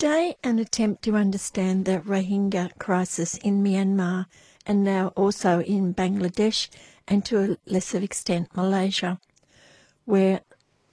Today, 0.00 0.34
an 0.42 0.58
attempt 0.58 1.02
to 1.02 1.14
understand 1.14 1.84
the 1.84 2.00
Rohingya 2.00 2.78
crisis 2.78 3.34
in 3.36 3.62
Myanmar 3.62 4.24
and 4.64 4.82
now 4.82 5.08
also 5.08 5.60
in 5.60 5.92
Bangladesh 5.92 6.70
and 7.06 7.22
to 7.26 7.38
a 7.38 7.56
lesser 7.70 7.98
extent 7.98 8.48
Malaysia, 8.56 9.20
where 10.06 10.40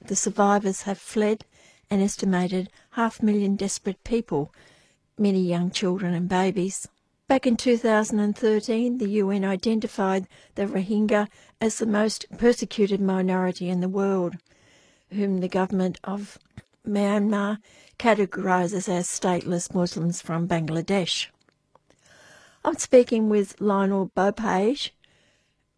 the 0.06 0.16
survivors 0.18 0.82
have 0.82 0.98
fled 0.98 1.46
an 1.90 2.02
estimated 2.02 2.70
half 3.00 3.24
million 3.24 3.56
desperate 3.56 4.04
people, 4.04 4.54
many 5.18 5.40
young 5.40 5.72
children 5.72 6.14
and 6.14 6.28
babies. 6.28 6.90
Back 7.30 7.48
in 7.48 7.56
2013, 7.56 8.98
the 8.98 9.10
UN 9.22 9.46
identified 9.46 10.28
the 10.56 10.66
Rohingya 10.66 11.30
as 11.62 11.80
the 11.80 11.86
most 11.86 12.26
persecuted 12.38 13.00
minority 13.00 13.70
in 13.70 13.80
the 13.80 13.88
world, 13.88 14.36
whom 15.12 15.40
the 15.40 15.48
government 15.48 15.98
of 16.04 16.38
Myanmar 16.88 17.58
categorises 18.00 18.90
as 18.90 19.08
stateless 19.08 19.74
Muslims 19.74 20.22
from 20.22 20.48
Bangladesh. 20.48 21.28
I'm 22.64 22.78
speaking 22.78 23.30
with 23.30 23.60
Lionel 23.60 24.12
Bopage, 24.16 24.92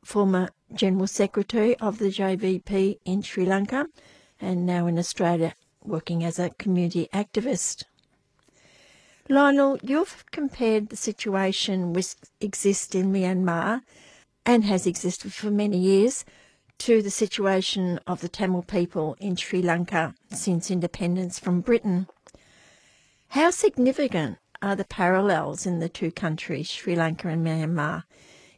former 0.04 0.50
General 0.74 1.08
Secretary 1.08 1.76
of 1.78 2.00
the 2.00 2.10
JVP 2.10 3.00
in 3.06 3.22
Sri 3.22 3.46
Lanka 3.46 3.88
and 4.40 4.66
now 4.66 4.88
in 4.88 4.98
Australia 4.98 5.54
working 5.84 6.24
as 6.24 6.40
a 6.40 6.50
community 6.52 7.08
activist. 7.14 7.84
Lionel, 9.28 9.78
you've 9.84 10.26
compared 10.32 10.90
the 10.90 10.96
situation 10.96 11.94
which 11.94 12.16
exists 12.42 12.96
in 12.96 13.12
Myanmar 13.12 13.82
and 14.46 14.64
has 14.66 14.88
existed 14.88 15.34
for 15.34 15.52
many 15.52 15.78
years 15.78 16.26
to 16.80 17.02
the 17.02 17.12
situation 17.12 18.00
of 18.08 18.22
the 18.22 18.30
Tamil 18.30 18.64
people 18.64 19.18
in 19.20 19.36
Sri 19.36 19.62
Lanka 19.62 20.16
since 20.32 20.72
independence 20.72 21.38
from 21.38 21.60
Britain. 21.60 22.08
How 23.30 23.52
significant 23.52 24.38
are 24.62 24.76
the 24.76 24.86
parallels 24.86 25.66
in 25.66 25.80
the 25.80 25.90
two 25.90 26.10
countries, 26.10 26.70
Sri 26.70 26.96
Lanka 26.96 27.28
and 27.28 27.46
Myanmar, 27.46 28.04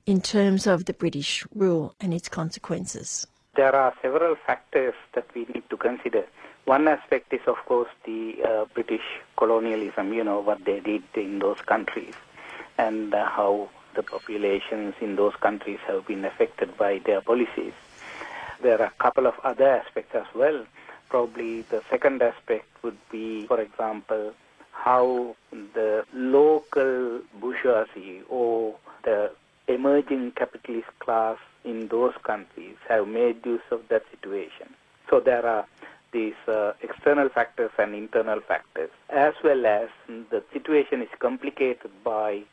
in 0.05 0.21
terms 0.21 0.67
of 0.67 0.85
the 0.85 0.93
British 0.93 1.45
rule 1.53 1.95
and 1.99 2.13
its 2.13 2.29
consequences? 2.29 3.25
There 3.55 3.75
are 3.75 3.93
several 4.01 4.35
factors 4.35 4.93
that 5.13 5.25
we 5.33 5.45
need 5.53 5.67
to 5.71 5.77
consider. 5.77 6.23
One 6.65 6.87
aspect 6.87 7.33
is, 7.33 7.41
of 7.47 7.57
course, 7.65 7.89
the 8.05 8.35
uh, 8.47 8.65
British 8.73 9.03
colonialism, 9.35 10.13
you 10.13 10.23
know, 10.23 10.39
what 10.39 10.63
they 10.63 10.79
did 10.79 11.03
in 11.15 11.39
those 11.39 11.59
countries 11.61 12.13
and 12.77 13.13
uh, 13.13 13.25
how 13.25 13.69
the 13.95 14.03
populations 14.03 14.93
in 15.01 15.15
those 15.15 15.35
countries 15.41 15.79
have 15.87 16.05
been 16.07 16.23
affected 16.23 16.77
by 16.77 16.99
their 16.99 17.19
policies. 17.21 17.73
There 18.61 18.79
are 18.79 18.87
a 18.87 19.03
couple 19.03 19.25
of 19.27 19.33
other 19.43 19.67
aspects 19.67 20.15
as 20.15 20.25
well. 20.35 20.65
Probably 21.09 21.61
the 21.63 21.81
second 21.89 22.21
aspect 22.21 22.65
would 22.83 22.97
be, 23.11 23.47
for 23.47 23.59
example, 23.59 24.33
how 24.71 25.35
the 25.51 26.05
local 26.13 27.21
bourgeoisie 27.39 28.21
or 28.29 28.75
the 29.03 29.31
emerging 29.67 30.31
capitalist 30.31 30.87
class 30.99 31.37
in 31.63 31.87
those 31.87 32.13
countries 32.23 32.75
have 32.87 33.07
made 33.07 33.45
use 33.45 33.61
of 33.71 33.81
that 33.89 34.03
situation. 34.11 34.73
So 35.09 35.19
there 35.19 35.45
are 35.45 35.65
these 36.11 36.33
uh, 36.47 36.73
external 36.81 37.29
factors 37.29 37.71
and 37.77 37.95
internal 37.95 38.41
factors, 38.41 38.89
as 39.09 39.33
well 39.43 39.65
as 39.65 39.89
the 40.07 40.43
situation 40.53 41.01
is 41.01 41.09
complicated 41.19 41.91
by 42.03 42.43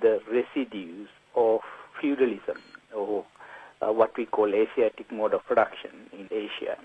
the 0.00 0.20
residues 0.30 1.08
of 1.34 1.60
feudalism 2.00 2.58
or 2.94 3.24
uh, 3.80 3.92
what 3.92 4.16
we 4.16 4.26
call 4.26 4.54
Asiatic 4.54 5.10
mode 5.10 5.34
of 5.34 5.44
production 5.46 5.90
in 6.12 6.28
Asia. 6.30 6.76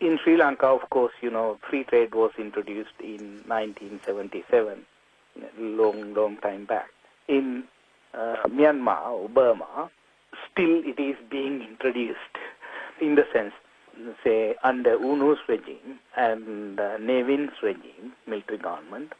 In 0.00 0.18
Sri 0.22 0.36
Lanka, 0.36 0.66
of 0.66 0.88
course, 0.90 1.12
you 1.20 1.30
know, 1.30 1.58
free 1.68 1.84
trade 1.84 2.14
was 2.14 2.32
introduced 2.38 2.98
in 3.00 3.42
1977, 3.46 4.86
long, 5.58 6.14
long 6.14 6.36
time 6.38 6.64
back. 6.64 6.88
In 7.28 7.64
uh, 8.14 8.36
Myanmar 8.48 9.08
or 9.10 9.28
Burma, 9.28 9.90
still 10.50 10.82
it 10.84 10.98
is 10.98 11.16
being 11.30 11.62
introduced 11.62 12.16
in 13.00 13.14
the 13.14 13.26
sense, 13.32 13.52
say, 14.24 14.54
under 14.62 14.98
U 14.98 15.16
Nu's 15.16 15.38
regime 15.48 15.98
and 16.16 16.80
uh, 16.80 16.96
Ne 16.98 17.22
Win's 17.22 17.52
regime, 17.62 18.12
military 18.26 18.58
government, 18.58 19.12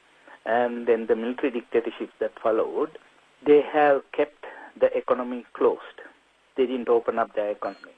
and 0.47 0.87
then 0.87 1.07
the 1.07 1.17
military 1.17 1.51
dictatorship 1.51 2.11
that 2.19 2.33
followed, 2.43 2.99
they 3.47 3.61
have 3.61 4.03
kept 4.13 4.45
the 4.79 4.97
economy 4.97 5.45
closed. 5.53 6.01
They 6.61 6.67
didn't 6.67 6.91
open 6.91 7.19
up 7.19 7.35
their 7.35 7.53
economy. 7.53 7.95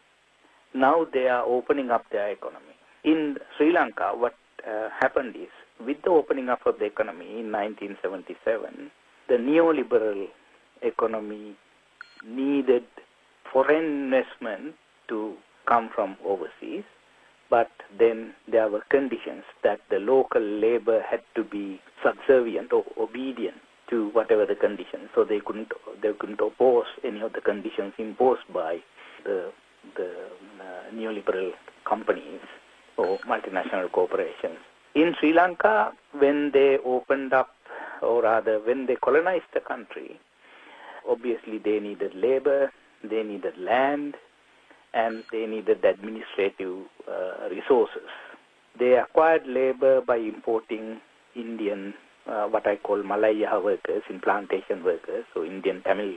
Now 0.73 1.05
they 1.13 1.27
are 1.27 1.45
opening 1.45 1.91
up 1.91 2.05
their 2.13 2.31
economy. 2.31 2.77
In 3.03 3.37
Sri 3.57 3.73
Lanka, 3.73 4.13
what 4.15 4.37
uh, 4.65 4.89
happened 5.01 5.35
is, 5.35 5.49
with 5.85 5.97
the 6.05 6.11
opening 6.11 6.49
up 6.49 6.65
of 6.65 6.79
the 6.79 6.85
economy 6.85 7.41
in 7.41 7.51
1977, 7.51 8.93
the 9.27 9.35
neoliberal 9.35 10.29
economy 10.81 11.57
needed 12.25 12.85
foreign 13.53 14.05
investment 14.05 14.77
to 15.09 15.35
come 15.67 15.91
from 15.93 16.17
overseas, 16.25 16.85
but 17.51 17.73
then 17.99 18.33
there 18.47 18.69
were 18.69 18.85
conditions 18.91 19.43
that 19.65 19.81
the 19.91 19.99
local 19.99 20.41
labor 20.41 21.03
had 21.03 21.23
to 21.35 21.43
be 21.43 21.81
subservient 22.01 22.73
or 22.73 22.85
obedient 22.97 23.57
to 23.93 24.09
whatever 24.09 24.47
the 24.47 24.55
conditions. 24.57 25.11
So 25.15 25.23
they 25.23 25.41
couldn't 25.41 25.71
they 26.03 26.13
couldn't 26.19 26.41
oppose 26.41 26.87
any 27.05 27.21
of 27.21 27.35
the 27.35 27.41
conditions 27.41 27.93
imposed 27.99 28.47
by 28.53 28.79
the 29.25 29.53
the 29.97 30.11
uh, 30.61 30.95
neoliberal 30.95 31.53
companies 31.85 32.41
or 32.97 33.19
multinational 33.19 33.91
corporations. 33.93 34.59
In 34.95 35.15
Sri 35.19 35.33
Lanka, 35.33 35.93
when 36.13 36.51
they 36.53 36.79
opened 36.85 37.33
up, 37.33 37.51
or 38.03 38.23
rather 38.23 38.59
when 38.61 38.87
they 38.87 38.97
colonized 38.97 39.51
the 39.55 39.61
country, 39.61 40.19
obviously 41.09 41.59
they 41.59 41.79
needed 41.81 42.15
labor, 42.15 42.73
they 43.03 43.23
needed 43.23 43.57
land, 43.59 44.15
and 44.95 45.25
they 45.33 45.47
needed 45.47 45.85
administrative 45.85 46.85
uh, 47.09 47.49
resources. 47.51 48.09
They 48.79 48.95
acquired 48.95 49.47
labor 49.47 50.01
by 50.01 50.17
importing 50.17 51.01
Indian, 51.35 51.95
uh, 52.27 52.47
what 52.47 52.67
I 52.67 52.77
call 52.77 53.03
Malaya 53.03 53.61
workers, 53.63 54.03
in 54.09 54.21
plantation 54.21 54.85
workers, 54.85 55.25
so 55.35 55.45
Indian 55.45 55.83
Tamil 55.83 56.15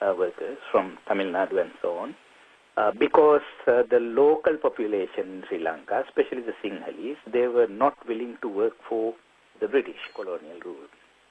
uh, 0.00 0.14
workers 0.18 0.58
from 0.70 0.98
Tamil 1.06 1.26
Nadu 1.26 1.60
and 1.60 1.72
so 1.80 1.96
on. 1.96 2.14
Uh, 2.76 2.90
because 2.98 3.40
uh, 3.68 3.82
the 3.88 4.00
local 4.00 4.56
population 4.56 5.26
in 5.26 5.44
Sri 5.48 5.62
Lanka, 5.62 6.02
especially 6.08 6.42
the 6.42 6.54
Sinhalese, 6.62 7.16
they 7.32 7.46
were 7.46 7.68
not 7.68 7.96
willing 8.08 8.36
to 8.42 8.48
work 8.48 8.72
for 8.88 9.14
the 9.60 9.68
British 9.68 10.00
colonial 10.16 10.58
rule 10.64 10.88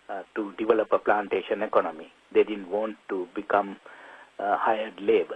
uh, 0.09 0.23
to 0.35 0.53
develop 0.57 0.87
a 0.93 0.99
plantation 0.99 1.61
economy. 1.61 2.07
They 2.33 2.43
didn't 2.43 2.69
want 2.69 2.95
to 3.09 3.27
become 3.35 3.75
uh, 4.39 4.57
hired 4.57 4.99
labor. 5.01 5.35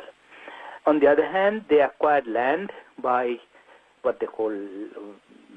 On 0.85 1.01
the 1.01 1.07
other 1.07 1.29
hand, 1.29 1.65
they 1.69 1.81
acquired 1.81 2.25
land 2.25 2.71
by 3.03 3.35
what 4.03 4.21
they 4.21 4.27
call 4.27 4.57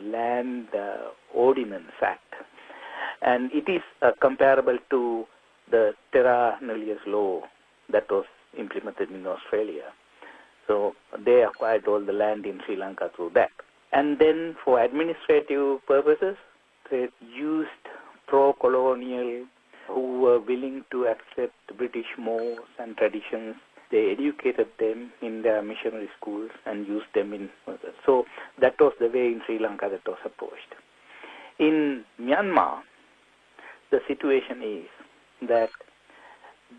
Land 0.02 0.68
uh, 0.74 1.10
Ordinance 1.32 1.92
Act. 2.02 2.29
And 3.22 3.50
it 3.52 3.70
is 3.70 3.82
uh, 4.02 4.12
comparable 4.20 4.78
to 4.90 5.24
the 5.70 5.92
Terra 6.12 6.58
Nullius 6.62 7.00
law 7.06 7.42
that 7.92 8.10
was 8.10 8.24
implemented 8.58 9.10
in 9.10 9.26
Australia. 9.26 9.92
So 10.66 10.94
they 11.24 11.42
acquired 11.42 11.86
all 11.86 12.04
the 12.04 12.12
land 12.12 12.46
in 12.46 12.60
Sri 12.64 12.76
Lanka 12.76 13.10
through 13.14 13.32
that. 13.34 13.50
And 13.92 14.18
then 14.18 14.56
for 14.64 14.80
administrative 14.80 15.84
purposes, 15.86 16.36
they 16.90 17.08
used 17.34 17.68
pro-colonial 18.26 19.46
who 19.88 20.20
were 20.20 20.38
willing 20.38 20.84
to 20.92 21.06
accept 21.06 21.54
British 21.76 22.06
mores 22.16 22.58
and 22.78 22.96
traditions. 22.96 23.56
They 23.90 24.12
educated 24.12 24.68
them 24.78 25.10
in 25.20 25.42
their 25.42 25.62
missionary 25.62 26.08
schools 26.20 26.50
and 26.66 26.86
used 26.86 27.12
them 27.14 27.32
in. 27.32 27.50
So 28.06 28.24
that 28.60 28.74
was 28.78 28.92
the 29.00 29.08
way 29.08 29.26
in 29.26 29.42
Sri 29.46 29.58
Lanka 29.58 29.88
that 29.90 30.06
was 30.06 30.18
approached. 30.24 30.74
In 31.58 32.04
Myanmar, 32.20 32.82
the 33.90 34.00
situation 34.06 34.62
is 34.62 35.48
that 35.48 35.70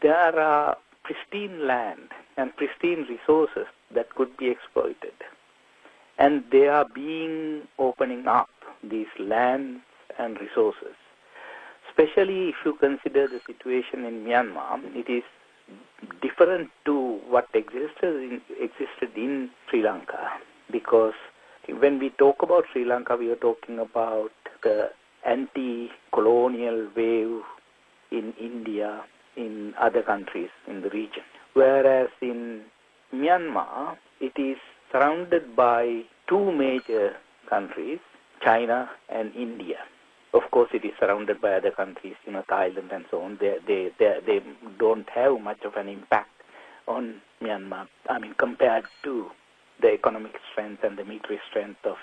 there 0.01 0.39
are 0.39 0.77
pristine 1.03 1.67
land 1.67 2.09
and 2.37 2.55
pristine 2.55 3.05
resources 3.09 3.67
that 3.93 4.13
could 4.15 4.35
be 4.37 4.49
exploited. 4.49 5.13
And 6.17 6.43
they 6.51 6.67
are 6.67 6.85
being 6.93 7.67
opening 7.79 8.27
up 8.27 8.49
these 8.83 9.07
lands 9.19 9.81
and 10.19 10.39
resources 10.39 10.95
especially 11.91 12.49
if 12.49 12.55
you 12.65 12.73
consider 12.73 13.27
the 13.27 13.41
situation 13.45 14.05
in 14.05 14.23
Myanmar, 14.23 14.79
it 14.95 15.09
is 15.09 15.23
different 16.21 16.69
to 16.85 17.19
what 17.27 17.47
existed 17.53 18.15
in, 18.15 18.41
existed 18.59 19.11
in 19.15 19.49
Sri 19.69 19.83
Lanka 19.83 20.31
because 20.71 21.13
when 21.79 21.99
we 21.99 22.09
talk 22.11 22.41
about 22.41 22.65
Sri 22.71 22.85
Lanka, 22.85 23.15
we 23.15 23.29
are 23.29 23.35
talking 23.35 23.79
about 23.79 24.31
the 24.63 24.89
anti-colonial 25.25 26.89
wave 26.95 27.41
in 28.11 28.33
India, 28.39 29.03
in 29.35 29.73
other 29.79 30.01
countries 30.01 30.49
in 30.67 30.81
the 30.81 30.89
region. 30.89 31.23
Whereas 31.53 32.09
in 32.21 32.61
Myanmar, 33.13 33.97
it 34.19 34.33
is 34.37 34.57
surrounded 34.91 35.55
by 35.55 36.01
two 36.27 36.51
major 36.51 37.15
countries, 37.49 37.99
China 38.43 38.89
and 39.09 39.33
India. 39.35 39.77
Of 40.33 40.43
course, 40.51 40.69
it 40.73 40.85
is 40.85 40.91
surrounded 40.99 41.41
by 41.41 41.53
other 41.53 41.71
countries, 41.71 42.15
you 42.25 42.31
know, 42.31 42.43
Thailand 42.49 42.93
and 42.93 43.05
so 43.11 43.21
on. 43.21 43.37
They, 43.39 43.57
they, 43.67 43.89
they, 43.99 44.19
they 44.25 44.39
don't 44.79 45.09
have 45.09 45.41
much 45.41 45.61
of 45.65 45.75
an 45.75 45.89
impact 45.89 46.29
on 46.87 47.21
Myanmar, 47.41 47.87
I 48.09 48.19
mean, 48.19 48.33
compared 48.37 48.85
to 49.03 49.27
the 49.81 49.93
economic 49.93 50.33
strength 50.51 50.83
and 50.83 50.97
the 50.97 51.03
military 51.03 51.39
strength 51.49 51.79
of 51.85 51.97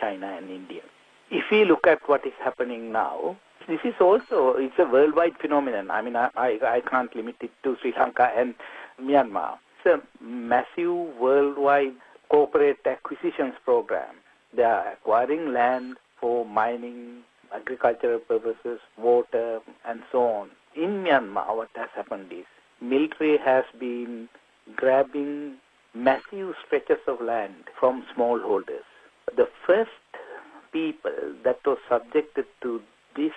China 0.00 0.36
and 0.38 0.50
India. 0.50 0.82
If 1.30 1.44
we 1.50 1.64
look 1.64 1.86
at 1.86 2.08
what 2.08 2.26
is 2.26 2.32
happening 2.42 2.90
now, 2.90 3.36
this 3.68 3.80
is 3.84 3.94
also, 4.00 4.54
it's 4.56 4.78
a 4.78 4.86
worldwide 4.86 5.36
phenomenon. 5.38 5.90
I 5.90 6.00
mean, 6.00 6.16
I, 6.16 6.30
I, 6.36 6.58
I 6.62 6.80
can't 6.88 7.14
limit 7.14 7.36
it 7.40 7.50
to 7.64 7.76
Sri 7.82 7.92
Lanka 7.98 8.30
and 8.34 8.54
Myanmar. 8.98 9.58
It's 9.84 10.02
a 10.02 10.24
massive 10.24 11.18
worldwide 11.20 11.92
corporate 12.30 12.78
acquisitions 12.86 13.54
program. 13.64 14.14
They 14.56 14.62
are 14.62 14.92
acquiring 14.92 15.52
land 15.52 15.98
for 16.18 16.46
mining, 16.46 17.18
agricultural 17.54 18.20
purposes, 18.20 18.80
water, 18.96 19.60
and 19.86 20.02
so 20.10 20.22
on. 20.22 20.50
In 20.74 21.04
Myanmar, 21.04 21.54
what 21.54 21.68
has 21.74 21.90
happened 21.94 22.32
is 22.32 22.46
military 22.80 23.36
has 23.36 23.64
been 23.78 24.30
grabbing 24.76 25.56
massive 25.94 26.54
stretches 26.66 27.02
of 27.06 27.20
land 27.20 27.54
from 27.78 28.04
smallholders. 28.16 28.86
The 29.36 29.48
first 29.66 29.90
people 30.72 31.10
uh, 31.10 31.32
that 31.44 31.58
were 31.66 31.78
subjected 31.88 32.46
to 32.62 32.80
this 33.16 33.32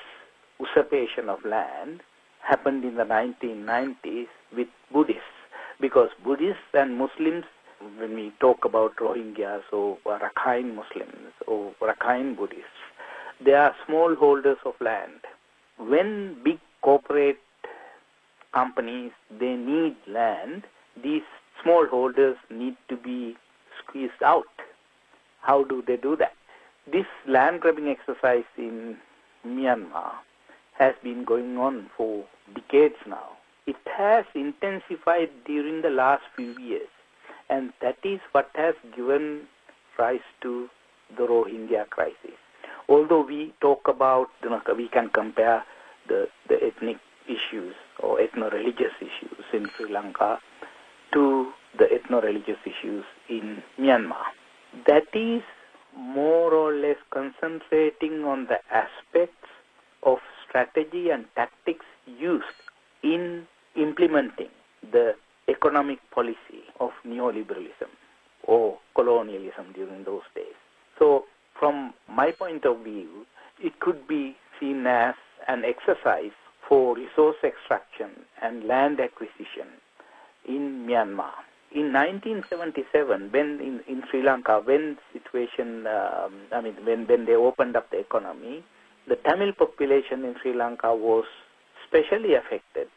usurpation 0.59 1.29
of 1.29 1.43
land 1.45 2.01
happened 2.41 2.83
in 2.83 2.95
the 2.95 3.03
1990s 3.03 4.27
with 4.55 4.67
Buddhists 4.91 5.21
because 5.79 6.09
Buddhists 6.23 6.73
and 6.73 6.97
Muslims 6.97 7.45
when 7.97 8.13
we 8.13 8.31
talk 8.39 8.65
about 8.65 8.95
Rohingyas 8.97 9.63
or 9.71 9.97
Rakhine 10.05 10.75
Muslims 10.75 11.33
or 11.47 11.73
Rakhine 11.81 12.37
Buddhists, 12.37 12.69
they 13.43 13.53
are 13.53 13.75
small 13.85 14.15
holders 14.15 14.57
of 14.65 14.73
land. 14.79 15.21
When 15.77 16.37
big 16.43 16.59
corporate 16.81 17.39
companies 18.53 19.11
they 19.39 19.55
need 19.55 19.95
land, 20.07 20.63
these 21.01 21.23
small 21.63 21.87
holders 21.87 22.37
need 22.49 22.75
to 22.89 22.97
be 22.97 23.35
squeezed 23.79 24.21
out. 24.23 24.45
How 25.41 25.63
do 25.63 25.83
they 25.85 25.97
do 25.97 26.15
that? 26.17 26.33
This 26.89 27.05
land 27.27 27.61
grabbing 27.61 27.87
exercise 27.89 28.43
in 28.57 28.97
Myanmar 29.45 30.13
has 30.73 30.95
been 31.03 31.23
going 31.23 31.57
on 31.57 31.89
for 31.95 32.25
decades 32.55 32.95
now. 33.07 33.37
It 33.67 33.77
has 33.85 34.25
intensified 34.33 35.29
during 35.45 35.83
the 35.83 35.91
last 35.91 36.23
few 36.35 36.57
years, 36.57 36.89
and 37.49 37.71
that 37.81 37.97
is 38.03 38.19
what 38.31 38.49
has 38.55 38.73
given 38.95 39.41
rise 39.99 40.19
to 40.41 40.69
the 41.15 41.27
Rohingya 41.27 41.89
crisis. 41.89 42.37
Although 42.89 43.25
we 43.25 43.53
talk 43.61 43.87
about, 43.87 44.29
you 44.43 44.49
know, 44.49 44.61
we 44.75 44.87
can 44.87 45.09
compare 45.09 45.63
the, 46.07 46.27
the 46.49 46.63
ethnic 46.63 46.97
issues 47.27 47.75
or 47.99 48.17
ethno-religious 48.17 48.93
issues 48.99 49.45
in 49.53 49.69
Sri 49.77 49.91
Lanka 49.91 50.39
to 51.13 51.51
the 51.77 51.85
ethno-religious 51.85 52.57
issues 52.65 53.05
in 53.29 53.61
Myanmar. 53.79 54.25
That 54.87 55.07
is 55.13 55.43
more 55.95 56.53
or 56.53 56.73
less 56.73 56.97
concentrating 57.11 58.23
on 58.23 58.47
the 58.47 58.59
aspects 58.73 59.47
of 60.03 60.17
strategy 60.47 61.09
and 61.09 61.25
tactics 61.35 61.85
used 62.05 62.45
in 63.03 63.47
implementing 63.75 64.49
the 64.91 65.13
economic 65.49 65.99
policy 66.11 66.63
of 66.79 66.91
neoliberalism 67.05 67.89
or 68.43 68.77
colonialism 68.95 69.71
during 69.73 70.03
those 70.03 70.23
days. 70.35 70.55
So, 70.97 71.25
from 71.59 71.93
my 72.09 72.31
point 72.31 72.65
of 72.65 72.83
view, 72.83 73.25
it 73.59 73.79
could 73.79 74.07
be 74.07 74.35
seen 74.59 74.85
as 74.87 75.15
an 75.47 75.63
exercise 75.65 76.31
for 76.67 76.95
resource 76.95 77.37
extraction 77.43 78.09
and 78.41 78.63
land 78.65 78.99
acquisition 78.99 79.67
in 80.47 80.85
Myanmar. 80.87 81.33
In 81.73 81.93
1977, 81.93 83.31
when 83.31 83.59
in, 83.61 83.79
in 83.87 84.03
Sri 84.09 84.23
Lanka, 84.23 84.61
when 84.63 84.97
situation, 85.13 85.87
um, 85.87 86.41
I 86.51 86.61
mean, 86.61 86.75
when, 86.83 87.07
when 87.07 87.25
they 87.25 87.35
opened 87.35 87.75
up 87.75 87.89
the 87.91 87.99
economy, 87.99 88.63
the 89.07 89.15
Tamil 89.15 89.53
population 89.53 90.25
in 90.25 90.35
Sri 90.41 90.53
Lanka 90.53 90.93
was 90.93 91.25
specially 91.87 92.35
affected 92.35 92.87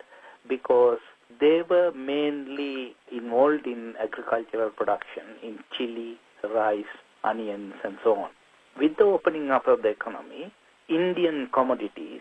because 0.48 0.98
they 1.40 1.62
were 1.68 1.92
mainly 1.92 2.96
involved 3.12 3.66
in 3.66 3.94
agricultural 4.02 4.70
production 4.70 5.24
in 5.42 5.58
chili, 5.76 6.16
rice, 6.52 6.84
onions, 7.22 7.74
and 7.84 7.96
so 8.02 8.16
on. 8.16 8.30
With 8.78 8.96
the 8.98 9.04
opening 9.04 9.50
up 9.50 9.68
of 9.68 9.82
the 9.82 9.88
economy, 9.88 10.52
Indian 10.88 11.48
commodities 11.52 12.20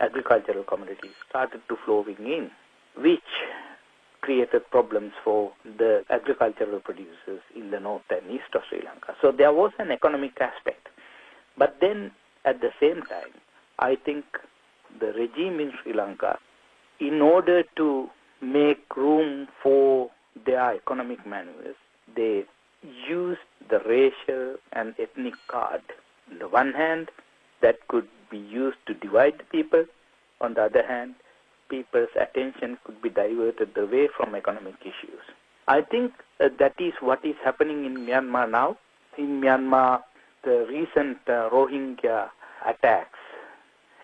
agricultural 0.00 0.64
commodities 0.64 1.12
started 1.28 1.60
to 1.68 1.76
flowing 1.84 2.16
in, 2.18 2.50
which 2.96 3.20
created 4.20 4.68
problems 4.70 5.12
for 5.24 5.52
the 5.64 6.04
agricultural 6.10 6.80
producers 6.80 7.40
in 7.54 7.70
the 7.70 7.80
north 7.80 8.02
and 8.10 8.30
east 8.30 8.54
of 8.54 8.62
Sri 8.68 8.82
Lanka. 8.84 9.14
So 9.20 9.32
there 9.32 9.52
was 9.52 9.72
an 9.78 9.90
economic 9.90 10.40
aspect. 10.40 10.88
But 11.56 11.76
then 11.80 12.12
at 12.44 12.60
the 12.60 12.70
same 12.80 13.02
time, 13.02 13.32
I 13.78 13.96
think 13.96 14.24
the 14.98 15.12
regime 15.12 15.60
in 15.60 15.72
Sri 15.82 15.92
Lanka, 15.92 16.38
in 16.98 17.20
order 17.20 17.62
to 17.76 18.08
make 18.42 18.96
room 18.96 19.48
for 19.62 20.10
their 20.46 20.74
economic 20.74 21.26
maneuvers, 21.26 21.76
they 22.14 22.44
used 23.08 23.40
the 23.68 23.80
racial 23.80 24.56
and 24.72 24.94
ethnic 24.98 25.34
card. 25.48 25.82
On 26.30 26.38
the 26.38 26.48
one 26.48 26.72
hand, 26.72 27.10
that 27.62 27.86
could 27.88 28.08
be 28.30 28.38
used 28.38 28.78
to 28.86 28.94
divide 28.94 29.38
the 29.38 29.44
people. 29.44 29.84
On 30.40 30.54
the 30.54 30.62
other 30.62 30.86
hand, 30.86 31.14
people's 31.70 32.08
attention 32.20 32.76
could 32.84 33.00
be 33.00 33.08
diverted 33.08 33.76
away 33.78 34.08
from 34.16 34.34
economic 34.34 34.74
issues. 34.82 35.22
I 35.68 35.82
think 35.82 36.12
uh, 36.40 36.48
that 36.58 36.74
is 36.78 36.92
what 37.00 37.24
is 37.24 37.36
happening 37.44 37.84
in 37.84 37.94
Myanmar 37.98 38.50
now. 38.50 38.76
In 39.16 39.40
Myanmar, 39.40 40.00
the 40.44 40.66
recent 40.68 41.18
uh, 41.28 41.48
Rohingya 41.50 42.28
attacks, 42.66 43.18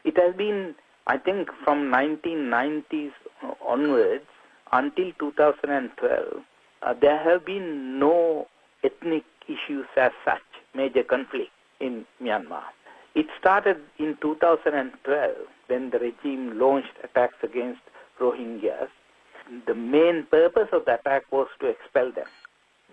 it 0.04 0.16
has 0.16 0.34
been, 0.36 0.74
I 1.06 1.18
think, 1.18 1.48
from 1.64 1.90
1990s 1.90 3.10
onwards 3.66 4.24
until 4.72 5.10
2012, 5.18 6.42
uh, 6.82 6.94
there 7.00 7.18
have 7.18 7.44
been 7.44 7.98
no 7.98 8.46
ethnic 8.84 9.24
issues 9.48 9.86
as 9.96 10.12
such, 10.24 10.42
major 10.74 11.02
conflict 11.02 11.50
in 11.80 12.04
Myanmar. 12.22 12.62
It 13.16 13.28
started 13.40 13.78
in 13.98 14.18
2012 14.20 15.36
when 15.68 15.88
the 15.88 15.98
regime 15.98 16.58
launched 16.58 16.92
attacks 17.02 17.38
against 17.42 17.80
Rohingyas. 18.20 18.90
The 19.66 19.74
main 19.74 20.26
purpose 20.30 20.68
of 20.70 20.84
the 20.84 21.00
attack 21.00 21.22
was 21.32 21.48
to 21.60 21.66
expel 21.68 22.12
them. 22.12 22.26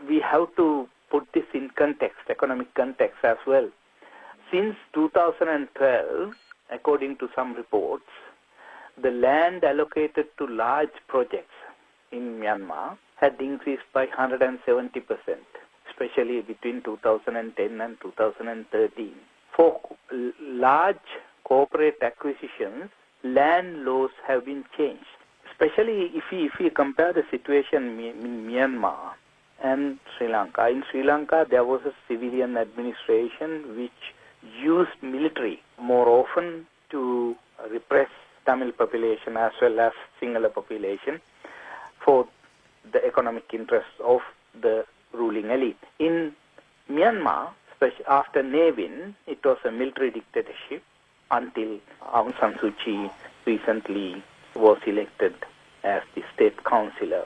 We 0.08 0.22
have 0.22 0.56
to 0.56 0.88
put 1.12 1.28
this 1.34 1.44
in 1.54 1.72
context, 1.72 2.22
economic 2.30 2.74
context 2.74 3.18
as 3.22 3.36
well. 3.46 3.70
Since 4.50 4.78
2012, 4.94 6.34
according 6.72 7.18
to 7.18 7.28
some 7.36 7.54
reports, 7.54 8.08
the 8.96 9.12
land 9.12 9.66
allocated 9.66 10.28
to 10.38 10.48
large 10.48 10.96
projects 11.10 11.58
in 12.14 12.40
Myanmar 12.40 12.98
had 13.18 13.42
increased 13.42 13.92
by 13.92 14.06
170%, 14.06 15.04
especially 15.90 16.40
between 16.40 16.82
2010 16.82 17.82
and 17.82 17.98
2013 18.00 19.16
for 19.56 19.80
large 20.42 20.98
corporate 21.44 21.98
acquisitions, 22.02 22.90
land 23.24 23.86
laws 23.86 24.12
have 24.28 24.46
been 24.46 24.64
changed. 24.78 25.06
Especially 25.52 26.12
if 26.16 26.24
we, 26.32 26.46
if 26.46 26.54
we 26.60 26.70
compare 26.70 27.14
the 27.14 27.24
situation 27.30 28.00
in 28.00 28.48
Myanmar 28.48 29.14
and 29.64 30.00
Sri 30.18 30.28
Lanka. 30.28 30.68
In 30.68 30.84
Sri 30.90 31.04
Lanka, 31.04 31.46
there 31.50 31.64
was 31.64 31.82
a 31.86 31.94
civilian 32.08 32.58
administration 32.58 33.78
which 33.78 33.92
used 34.62 34.92
military 35.02 35.62
more 35.80 36.08
often 36.10 36.66
to 36.92 37.36
repress 37.72 38.10
Tamil 38.46 38.72
population 38.74 39.38
as 39.38 39.52
well 39.62 39.80
as 39.80 39.94
Sinhala 40.22 40.54
population 40.54 41.22
for 42.04 42.28
the 42.92 43.06
economic 43.06 43.46
interests 43.54 43.96
of 44.04 44.20
the 44.62 44.84
ruling 45.14 45.50
elite. 45.50 45.78
In 46.00 46.34
Myanmar, 46.92 47.52
after 48.08 48.44
Ne 48.44 48.70
it 49.28 49.44
was 49.44 49.58
a 49.66 49.72
military 49.72 50.12
dictatorship 50.12 50.84
until 51.32 51.80
Aung 52.02 52.40
San 52.40 52.54
Suu 52.54 52.74
Kyi 52.84 53.10
recently 53.46 54.24
was 54.56 54.78
elected 54.86 55.36
as 55.84 56.02
the 56.16 56.24
state 56.34 56.64
councillor, 56.64 57.26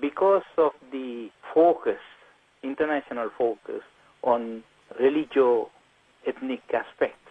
because 0.00 0.42
of 0.56 0.72
the 0.92 1.30
focus, 1.54 2.00
international 2.62 3.30
focus 3.36 3.82
on 4.22 4.62
religio-ethnic 5.00 6.62
aspects 6.74 7.30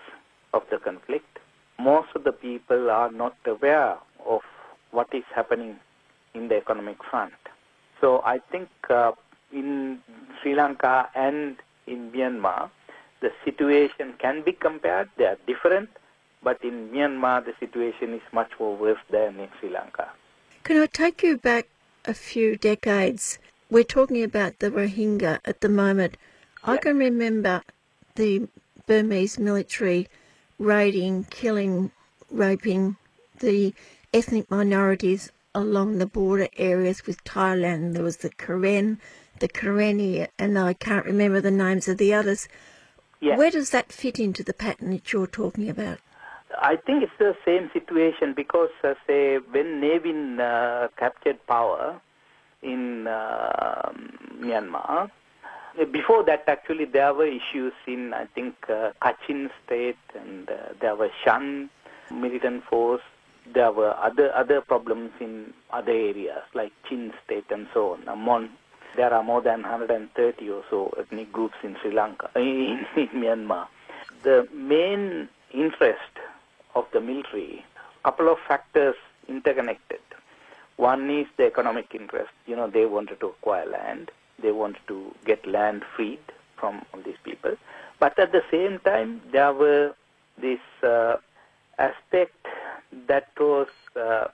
of 0.53 0.63
the 0.71 0.77
conflict, 0.77 1.39
most 1.79 2.09
of 2.15 2.23
the 2.23 2.31
people 2.31 2.89
are 2.89 3.11
not 3.11 3.35
aware 3.45 3.97
of 4.25 4.41
what 4.91 5.07
is 5.13 5.23
happening 5.35 5.75
in 6.33 6.47
the 6.47 6.57
economic 6.57 6.97
front. 7.03 7.33
So 8.01 8.21
I 8.25 8.39
think 8.51 8.69
uh, 8.89 9.11
in 9.51 9.99
Sri 10.41 10.55
Lanka 10.55 11.09
and 11.15 11.57
in 11.85 12.11
Myanmar, 12.11 12.69
the 13.21 13.31
situation 13.43 14.13
can 14.19 14.43
be 14.43 14.51
compared. 14.51 15.09
They 15.17 15.25
are 15.25 15.37
different, 15.47 15.89
but 16.43 16.63
in 16.63 16.89
Myanmar, 16.89 17.43
the 17.43 17.53
situation 17.59 18.13
is 18.13 18.21
much 18.31 18.51
more 18.59 18.75
worse 18.75 18.99
than 19.09 19.39
in 19.39 19.49
Sri 19.59 19.69
Lanka. 19.69 20.09
Can 20.63 20.77
I 20.81 20.85
take 20.85 21.23
you 21.23 21.37
back 21.37 21.67
a 22.05 22.13
few 22.13 22.55
decades? 22.55 23.39
We're 23.69 23.83
talking 23.83 24.23
about 24.23 24.59
the 24.59 24.71
Rohingya 24.71 25.41
at 25.43 25.59
the 25.59 25.67
moment. 25.67 26.15
I 26.63 26.77
can 26.77 26.97
remember 26.97 27.63
the 28.15 28.47
Burmese 28.85 29.37
military 29.37 30.07
raiding, 30.57 31.25
killing, 31.25 31.91
raping 32.31 32.95
the 33.39 33.73
ethnic 34.13 34.49
minorities 34.49 35.33
along 35.53 35.97
the 35.97 36.05
border 36.05 36.47
areas 36.55 37.05
with 37.05 37.21
Thailand. 37.25 37.93
There 37.93 38.03
was 38.03 38.17
the 38.17 38.29
Karen, 38.29 39.01
the 39.39 39.49
Karenni, 39.49 40.29
and 40.39 40.57
I 40.57 40.71
can't 40.71 41.05
remember 41.05 41.41
the 41.41 41.51
names 41.51 41.89
of 41.89 41.97
the 41.97 42.13
others. 42.13 42.47
Yes. 43.19 43.37
Where 43.37 43.51
does 43.51 43.71
that 43.71 43.91
fit 43.91 44.17
into 44.17 44.43
the 44.43 44.53
pattern 44.53 44.91
that 44.91 45.11
you're 45.11 45.27
talking 45.27 45.69
about? 45.69 45.99
I 46.57 46.77
think 46.77 47.03
it's 47.03 47.11
the 47.19 47.35
same 47.43 47.69
situation 47.73 48.33
because, 48.33 48.69
uh, 48.81 48.93
say, 49.05 49.39
when 49.51 49.81
Ne 49.81 49.99
Win 49.99 50.39
uh, 50.39 50.87
captured 50.97 51.45
power 51.47 51.99
in 52.67 53.07
uh, 53.07 53.91
Myanmar, 54.39 55.09
before 55.91 56.23
that, 56.23 56.43
actually, 56.47 56.85
there 56.85 57.13
were 57.13 57.27
issues 57.27 57.73
in, 57.85 58.13
I 58.13 58.25
think, 58.25 58.55
uh, 58.67 58.91
Kachin 59.01 59.49
state, 59.65 59.97
and 60.15 60.49
uh, 60.49 60.73
there 60.81 60.95
were 60.95 61.09
Shan 61.23 61.69
militant 62.11 62.63
force. 62.63 63.01
There 63.53 63.71
were 63.71 63.95
other 63.97 64.33
other 64.35 64.59
problems 64.59 65.11
in 65.21 65.53
other 65.71 65.91
areas 65.91 66.43
like 66.53 66.73
Chin 66.89 67.13
state 67.23 67.45
and 67.49 67.67
so 67.73 67.93
on. 67.93 68.07
Among 68.07 68.49
there 68.95 69.13
are 69.13 69.23
more 69.23 69.41
than 69.41 69.61
130 69.61 70.49
or 70.49 70.63
so 70.69 70.91
ethnic 70.99 71.31
groups 71.31 71.55
in 71.63 71.77
Sri 71.81 71.91
Lanka, 71.93 72.29
in, 72.35 72.85
in 72.95 73.07
Myanmar. 73.09 73.67
The 74.23 74.47
main 74.53 75.29
interest 75.53 76.11
of 76.75 76.85
the 76.91 76.99
military, 76.99 77.63
couple 78.03 78.29
of 78.29 78.37
factors 78.47 78.95
interconnected. 79.27 79.99
One 80.77 81.09
is 81.09 81.27
the 81.37 81.45
economic 81.45 81.93
interest. 81.93 82.31
You 82.45 82.55
know, 82.55 82.69
they 82.69 82.85
wanted 82.85 83.19
to 83.19 83.27
acquire 83.27 83.65
land. 83.65 84.11
They 84.41 84.51
wanted 84.51 84.81
to 84.87 85.13
get 85.25 85.45
land 85.45 85.83
freed 85.95 86.19
from 86.59 86.83
these 87.03 87.17
people. 87.23 87.55
But 87.99 88.17
at 88.19 88.31
the 88.31 88.43
same 88.51 88.79
time, 88.79 89.21
there 89.31 89.53
were 89.53 89.93
this 90.39 90.59
uh, 90.83 91.17
aspect 91.79 92.45
that 93.07 93.29
was 93.39 93.67
uh, 93.99 94.27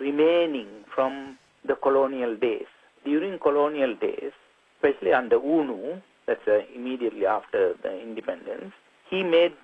remaining 0.00 0.68
from 0.94 1.38
the 1.64 1.74
colonial 1.74 2.34
days. 2.34 2.66
During 3.04 3.38
colonial 3.38 3.94
days, 3.94 4.32
especially 4.76 5.12
under 5.12 5.36
U 5.36 5.64
Nu, 5.64 6.00
that's 6.26 6.46
uh, 6.48 6.60
immediately 6.74 7.26
after 7.26 7.74
the 7.82 8.00
independence, 8.00 8.72
he 9.08 9.22
made 9.22 9.54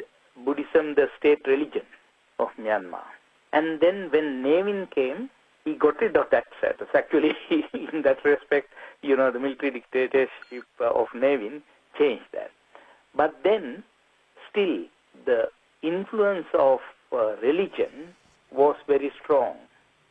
Buddhism 0.45 0.95
the 0.95 1.09
state 1.19 1.40
religion 1.47 1.87
of 2.38 2.49
Myanmar. 2.59 3.05
And 3.52 3.81
then 3.81 4.11
when 4.11 4.43
Ne 4.43 4.62
Win 4.62 4.87
came, 4.95 5.31
he 5.66 5.75
got 5.75 6.00
rid 6.00 6.16
of 6.16 6.26
that 6.30 6.44
status. 6.58 6.87
Actually, 6.94 7.32
in 7.75 8.02
that 8.02 8.25
respect, 8.25 8.68
you 9.02 9.16
know, 9.16 9.30
the 9.30 9.40
military 9.40 9.73
dictatorship 9.73 10.64
of 10.80 11.08
Ne 11.14 11.37
Win 11.37 11.62
changed 11.99 12.25
that. 12.32 12.52
But 13.14 13.35
then, 13.42 13.82
still, 14.49 14.85
the 15.26 15.49
influence 15.82 16.46
of 16.54 16.78
uh, 17.12 17.37
religion 17.42 18.14
was 18.52 18.76
very 18.87 19.11
strong. 19.23 19.56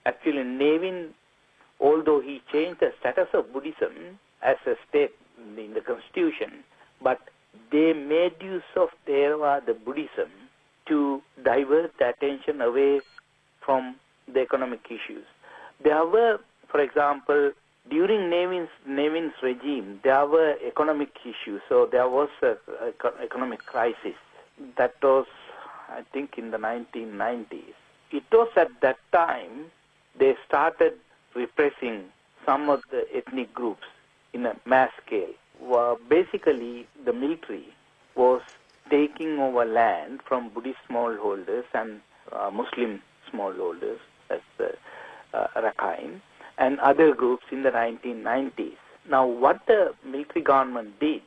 Actually, 0.05 0.43
Ne 0.43 0.77
Win, 0.77 1.09
although 1.79 2.19
he 2.19 2.41
changed 2.51 2.81
the 2.81 2.91
status 3.00 3.29
of 3.33 3.53
Buddhism 3.53 4.19
as 4.43 4.57
a 4.67 4.75
state 4.89 5.15
in 5.57 5.74
the 5.74 5.81
constitution, 5.81 6.65
but 7.01 7.19
they 7.71 7.93
made 7.93 8.33
use 8.41 8.63
of 8.75 8.89
Theravada 9.07 9.74
Buddhism 9.85 10.29
to 10.88 11.21
divert 11.43 11.93
the 11.97 12.09
attention 12.09 12.59
away 12.62 13.00
from 13.65 13.95
the 14.27 14.41
economic 14.41 14.81
issues. 14.88 15.25
There 15.84 16.05
were, 16.05 16.39
for 16.70 16.79
example, 16.79 17.51
during 17.89 18.29
Ne 18.29 18.48
Win's, 18.48 18.70
Ne 18.88 19.10
Win's 19.10 19.34
regime, 19.41 20.00
there 20.03 20.25
were 20.25 20.55
economic 20.65 21.10
issues. 21.24 21.62
So 21.70 21.88
there 21.91 22.10
was 22.10 22.29
an 22.41 22.58
economic 23.22 23.65
crisis 23.65 24.15
that 24.77 24.96
was, 25.03 25.27
I 25.89 26.01
think, 26.13 26.38
in 26.38 26.51
the 26.51 26.58
1990s. 26.58 27.74
It 28.12 28.24
was 28.32 28.50
at 28.55 28.70
that 28.82 28.98
time 29.12 29.72
they 30.17 30.36
started 30.48 30.94
repressing 31.36 32.05
some 32.46 32.70
of 32.70 32.84
the 32.91 33.05
ethnic 33.13 33.53
groups 33.53 33.86
in 34.34 34.46
a 34.46 34.55
mass 34.65 34.91
scale. 35.05 35.34
Well, 35.60 36.00
basically, 36.10 36.88
the 37.03 37.13
military 37.13 37.67
was 38.15 38.41
taking 38.89 39.39
over 39.39 39.65
land 39.65 40.22
from 40.27 40.50
Buddhist 40.50 40.77
smallholders 40.89 41.65
and 41.74 42.01
uh, 42.32 42.50
Muslim 42.51 43.01
smallholders, 43.32 44.00
as 44.29 44.39
the 44.58 44.75
uh, 45.36 45.48
Rakhine, 45.56 46.22
and 46.58 46.80
other 46.80 47.13
groups 47.13 47.46
in 47.51 47.63
the 47.63 47.72
1990s. 47.72 48.77
Now, 49.10 49.27
what 49.27 49.65
the 49.68 49.94
military 50.04 50.42
government 50.42 51.00
did 51.00 51.22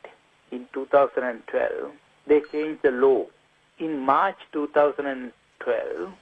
in 0.51 0.67
2012, 0.73 1.93
they 2.27 2.41
changed 2.53 2.83
the 2.83 2.91
law. 2.91 3.27
In 3.79 3.99
March 3.99 4.39
2012, 4.53 6.13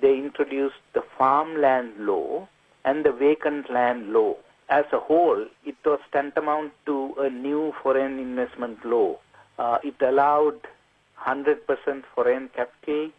they 0.00 0.18
introduced 0.18 0.82
the 0.92 1.02
farmland 1.16 1.92
law 1.98 2.48
and 2.84 3.04
the 3.04 3.12
vacant 3.12 3.70
land 3.70 4.12
law. 4.12 4.34
As 4.68 4.84
a 4.92 4.98
whole, 4.98 5.46
it 5.64 5.76
was 5.84 6.00
tantamount 6.12 6.72
to 6.86 7.14
a 7.18 7.30
new 7.30 7.72
foreign 7.82 8.18
investment 8.18 8.84
law. 8.84 9.16
Uh, 9.58 9.78
it 9.84 9.94
allowed 10.00 10.58
100% 11.24 11.58
foreign 12.14 12.48
capital 12.48 13.10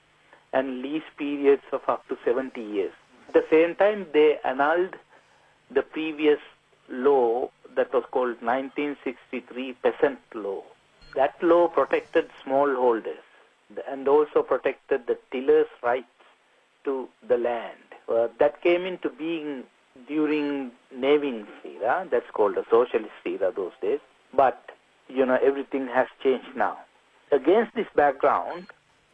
and 0.52 0.82
lease 0.82 1.04
periods 1.18 1.64
of 1.72 1.82
up 1.88 2.08
to 2.08 2.18
70 2.26 2.62
years. 2.62 2.94
At 3.36 3.50
the 3.50 3.58
same 3.58 3.76
time, 3.76 4.08
they 4.14 4.40
annulled 4.46 4.96
the 5.70 5.82
previous 5.82 6.40
law 6.88 7.50
that 7.76 7.94
was 7.94 8.06
called 8.10 8.42
1963 8.42 9.74
peasant 9.84 10.20
law. 10.34 10.64
That 11.16 11.44
law 11.44 11.68
protected 11.68 12.30
smallholders 12.46 13.26
and 13.90 14.08
also 14.08 14.42
protected 14.42 15.08
the 15.08 15.18
tillers' 15.32 15.68
rights 15.84 16.06
to 16.86 17.10
the 17.28 17.38
land. 17.38 17.84
Uh, 18.08 18.30
that 18.40 18.62
came 18.62 18.86
into 18.86 19.10
being 19.10 19.66
during 20.08 20.72
Ne 20.96 21.18
Win's 21.18 21.48
phase. 21.62 21.82
era. 21.82 22.08
That's 22.10 22.30
called 22.32 22.56
the 22.56 22.64
socialist 22.70 23.12
era 23.26 23.52
those 23.54 23.74
days. 23.82 24.00
But, 24.34 24.72
you 25.10 25.26
know, 25.26 25.38
everything 25.44 25.88
has 25.88 26.08
changed 26.24 26.56
now. 26.56 26.78
Against 27.34 27.76
this 27.76 27.88
background, 27.96 28.68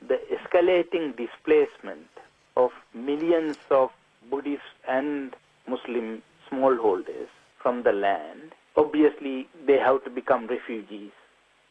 the 0.08 0.20
escalating 0.30 1.18
displacement 1.18 2.08
of 2.56 2.72
millions 2.94 3.58
of 3.72 3.90
Buddhist 4.30 4.62
and 4.88 5.36
Muslim 5.68 6.22
smallholders 6.50 7.28
from 7.62 7.84
the 7.84 7.92
land, 7.92 8.54
obviously 8.76 9.48
they 9.66 9.78
have 9.78 10.04
to 10.04 10.10
become 10.10 10.48
refugees 10.48 11.12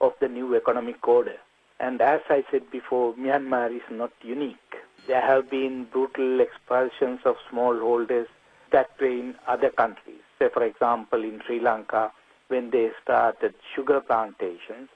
of 0.00 0.12
the 0.21 0.28
new 0.28 0.54
economic 0.54 1.07
order. 1.07 1.37
And 1.78 2.00
as 2.00 2.21
I 2.28 2.45
said 2.50 2.71
before, 2.71 3.14
Myanmar 3.14 3.75
is 3.75 3.88
not 3.90 4.12
unique. 4.23 4.76
There 5.07 5.21
have 5.21 5.50
been 5.50 5.85
brutal 5.85 6.40
expulsions 6.40 7.21
of 7.25 7.37
smallholders 7.50 8.26
that 8.73 8.90
way 9.00 9.21
in 9.21 9.35
other 9.47 9.71
countries. 9.71 10.23
Say, 10.38 10.49
for 10.52 10.64
example, 10.64 11.23
in 11.23 11.40
Sri 11.47 11.61
Lanka, 11.61 12.12
when 12.49 12.71
they 12.71 12.90
started 13.02 13.54
sugar 13.75 14.00
plantations, 14.00 14.88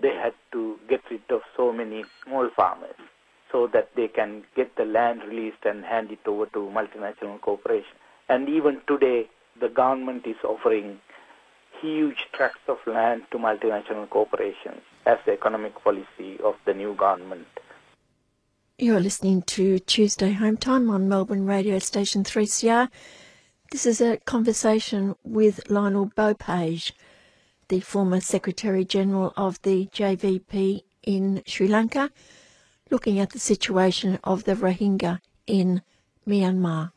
they 0.00 0.14
had 0.14 0.34
to 0.52 0.78
get 0.88 1.00
rid 1.10 1.22
of 1.30 1.42
so 1.56 1.72
many 1.72 2.04
small 2.24 2.48
farmers 2.54 2.96
so 3.50 3.66
that 3.68 3.90
they 3.96 4.08
can 4.08 4.44
get 4.54 4.76
the 4.76 4.84
land 4.84 5.22
released 5.24 5.64
and 5.64 5.84
hand 5.84 6.10
it 6.10 6.26
over 6.26 6.46
to 6.46 6.58
multinational 6.58 7.40
corporations. 7.40 7.94
And 8.28 8.48
even 8.48 8.80
today, 8.86 9.28
the 9.60 9.68
government 9.68 10.26
is 10.26 10.36
offering 10.44 11.00
huge 11.80 12.26
tracts 12.32 12.68
of 12.68 12.78
land 12.86 13.22
to 13.30 13.38
multinational 13.38 14.08
corporations 14.10 14.82
as 15.06 15.18
the 15.24 15.32
economic 15.32 15.82
policy 15.82 16.38
of 16.44 16.56
the 16.64 16.74
new 16.74 16.94
government. 16.94 17.46
You're 18.78 19.00
listening 19.00 19.42
to 19.42 19.78
Tuesday 19.80 20.32
Home 20.32 20.56
Time 20.56 20.90
on 20.90 21.08
Melbourne 21.08 21.46
radio 21.46 21.78
station 21.78 22.22
3CR. 22.22 22.88
This 23.72 23.86
is 23.86 24.00
a 24.00 24.18
conversation 24.18 25.16
with 25.24 25.68
Lionel 25.68 26.10
Bopage, 26.16 26.92
the 27.68 27.80
former 27.80 28.20
Secretary 28.20 28.84
General 28.84 29.32
of 29.36 29.60
the 29.62 29.86
JVP 29.86 30.82
in 31.02 31.42
Sri 31.46 31.66
Lanka, 31.66 32.10
looking 32.90 33.18
at 33.18 33.30
the 33.30 33.38
situation 33.38 34.18
of 34.24 34.44
the 34.44 34.54
Rohingya 34.54 35.20
in 35.46 35.82
Myanmar. 36.26 36.92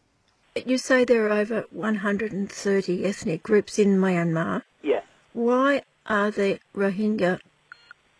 You 0.65 0.77
say 0.77 1.05
there 1.05 1.27
are 1.27 1.31
over 1.31 1.65
130 1.71 3.05
ethnic 3.05 3.43
groups 3.43 3.79
in 3.79 3.97
Myanmar. 3.97 4.63
Yeah. 4.81 5.01
Why 5.33 5.83
are 6.05 6.31
the 6.31 6.59
Rohingya 6.75 7.39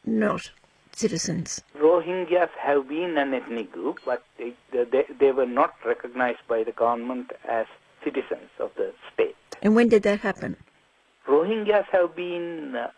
not 0.06 0.51
citizens? 0.94 1.62
Rohingyas 1.78 2.50
have 2.60 2.88
been 2.88 3.18
an 3.18 3.34
ethnic 3.34 3.72
group, 3.72 4.00
but 4.06 4.24
they, 4.38 4.54
they, 4.72 5.06
they 5.20 5.32
were 5.32 5.46
not 5.46 5.74
recognized 5.86 6.40
by 6.48 6.63
the 6.63 6.72
government 6.72 7.32
as 7.48 7.66
citizens 8.04 8.50
of 8.60 8.72
the 8.78 8.94
state. 9.13 9.36
And 9.62 9.75
when 9.75 9.90
did 9.90 10.04
that 10.04 10.22
happen? 10.22 10.56
Rohingyas 11.28 11.86
have 11.92 12.16
been 12.16 12.75
uh, 12.75 12.90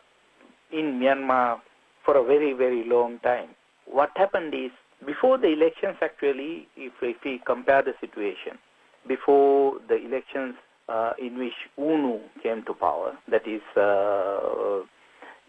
in 0.72 1.00
Myanmar 1.00 1.60
for 2.06 2.18
a 2.18 2.24
very, 2.24 2.54
very 2.54 2.84
long 2.84 3.20
time. 3.20 3.50
What 3.86 4.12
happened 4.16 4.54
is, 4.54 4.72
before 5.06 5.38
the 5.38 5.48
elections 5.48 5.98
actually, 6.02 6.68
if, 6.78 6.94
if 7.02 7.18
we 7.24 7.42
compare 7.46 7.82
the 7.82 7.94
situation, 8.00 8.58
before 9.08 9.80
the 9.88 9.96
elections 9.96 10.56
uh, 10.88 11.14
in 11.20 11.38
which 11.38 11.54
U 11.78 11.98
Nu 11.98 12.20
came 12.42 12.64
to 12.64 12.74
power, 12.74 13.18
that 13.30 13.48
is 13.48 13.62
uh, 13.76 14.82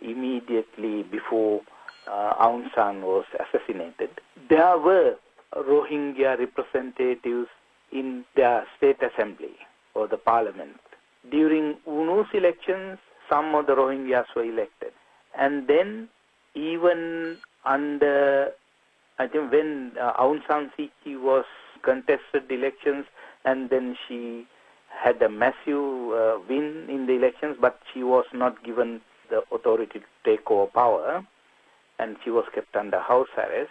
immediately 0.02 1.04
before 1.04 1.60
uh, 2.06 2.34
Aung 2.40 2.66
San 2.74 3.02
was 3.02 3.24
assassinated, 3.34 4.10
there 4.48 4.76
were 4.78 5.14
Rohingya 5.56 6.38
representatives 6.38 7.48
in 7.92 8.24
their 8.34 8.64
state 8.76 8.98
assembly 9.02 9.54
or 9.94 10.08
the 10.08 10.16
parliament. 10.16 10.80
During 11.30 11.76
U 11.86 12.04
Nu's 12.04 12.26
elections, 12.34 12.98
some 13.28 13.54
of 13.54 13.66
the 13.66 13.74
Rohingyas 13.74 14.26
were 14.34 14.44
elected. 14.44 14.92
And 15.38 15.66
then 15.66 16.08
even 16.54 17.38
under, 17.64 18.50
I 19.18 19.26
think 19.26 19.52
when 19.52 19.92
uh, 20.00 20.12
Aung 20.14 20.40
San 20.48 20.70
Suu 20.76 20.90
Kyi 21.02 21.16
was 21.16 21.44
contested 21.82 22.50
elections 22.50 23.06
and 23.44 23.70
then 23.70 23.96
she 24.06 24.46
had 24.88 25.20
a 25.22 25.28
massive 25.28 26.12
uh, 26.12 26.38
win 26.48 26.86
in 26.88 27.06
the 27.06 27.14
elections, 27.14 27.56
but 27.60 27.80
she 27.92 28.02
was 28.02 28.24
not 28.32 28.62
given 28.64 29.00
the 29.30 29.42
authority 29.52 30.00
to 30.00 30.04
take 30.24 30.50
over 30.50 30.66
power 30.66 31.24
and 31.98 32.16
she 32.24 32.30
was 32.30 32.44
kept 32.54 32.74
under 32.76 33.00
house 33.00 33.28
arrest. 33.36 33.70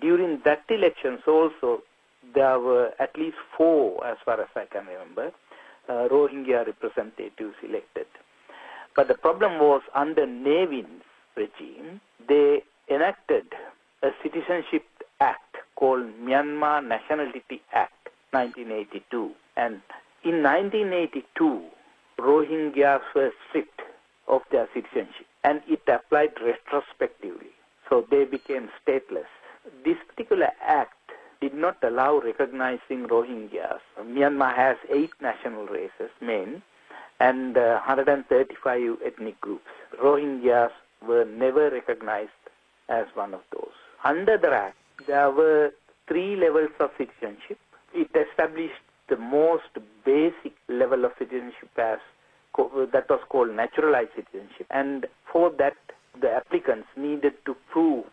During 0.00 0.40
that 0.44 0.62
elections 0.68 1.20
also, 1.26 1.82
there 2.34 2.58
were 2.58 2.92
at 2.98 3.16
least 3.16 3.36
four, 3.56 4.04
as 4.06 4.16
far 4.24 4.40
as 4.40 4.48
I 4.56 4.64
can 4.64 4.86
remember, 4.86 5.30
uh, 5.88 6.08
Rohingya 6.10 6.66
representatives 6.66 7.54
elected. 7.62 8.06
But 8.96 9.08
the 9.08 9.14
problem 9.14 9.58
was 9.58 9.82
under 9.94 10.26
Ne 10.26 10.66
Win's 10.66 11.02
regime, 11.36 12.00
they 12.28 12.62
enacted 12.88 13.46
a 14.02 14.10
citizenship 14.22 14.84
act 15.20 15.56
called 15.76 16.06
Myanmar 16.20 16.86
Nationality 16.86 17.62
Act 17.72 18.08
1982. 18.32 19.30
And 19.56 19.80
in 20.24 20.42
1982, 20.42 21.62
Rohingyas 22.18 23.02
were 23.14 23.32
stripped 23.48 23.82
of 24.28 24.42
their 24.50 24.68
citizenship 24.74 25.26
and 25.42 25.60
it 25.68 25.82
applied 25.88 26.32
retrospectively. 26.42 27.52
So 27.88 28.06
they 28.10 28.24
became 28.24 28.70
stateless. 28.80 29.28
This 29.84 29.96
particular 30.08 30.48
act 30.62 30.96
did 31.40 31.54
not 31.54 31.76
allow 31.82 32.20
recognizing 32.20 33.06
Rohingyas. 33.06 33.80
Myanmar 34.00 34.54
has 34.54 34.76
eight 34.90 35.10
national 35.20 35.66
races, 35.66 36.10
men, 36.20 36.62
and 37.20 37.56
uh, 37.56 37.80
135 37.86 38.96
ethnic 39.04 39.40
groups. 39.40 39.68
Rohingyas 40.02 40.70
were 41.06 41.26
never 41.26 41.70
recognized 41.70 42.30
as 42.88 43.06
one 43.14 43.34
of 43.34 43.40
those. 43.52 43.72
Under 44.04 44.36
the 44.38 44.50
act, 44.50 44.76
there 45.06 45.30
were 45.30 45.70
three 46.06 46.36
levels 46.36 46.70
of 46.80 46.90
citizenship. 46.98 47.58
It 47.94 48.10
established 48.14 48.74
the 49.08 49.16
most 49.16 49.68
basic 50.04 50.52
level 50.68 51.04
of 51.04 51.12
citizenship 51.18 51.70
as 51.76 51.98
that 52.92 53.06
was 53.10 53.20
called 53.28 53.54
naturalized 53.54 54.10
citizenship. 54.14 54.66
And 54.70 55.06
for 55.32 55.50
that, 55.58 55.76
the 56.20 56.30
applicants 56.30 56.88
needed 56.96 57.34
to 57.46 57.56
prove 57.70 58.04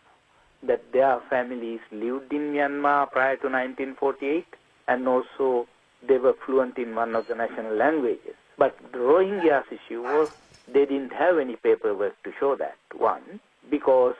that 0.62 0.92
their 0.92 1.20
families 1.30 1.80
lived 1.90 2.32
in 2.32 2.52
Myanmar 2.52 3.10
prior 3.10 3.36
to 3.36 3.48
1948 3.48 4.46
and 4.88 5.08
also 5.08 5.66
they 6.06 6.18
were 6.18 6.34
fluent 6.44 6.78
in 6.78 6.94
one 6.94 7.14
of 7.14 7.26
the 7.28 7.34
national 7.34 7.74
languages. 7.76 8.34
But 8.58 8.76
the 8.92 8.98
Rohingyas 8.98 9.64
issue 9.70 10.02
was 10.02 10.28
they 10.66 10.84
didn't 10.84 11.12
have 11.12 11.38
any 11.38 11.56
paperwork 11.56 12.20
to 12.24 12.32
show 12.38 12.56
that, 12.56 12.76
one, 12.96 13.40
because 13.70 14.14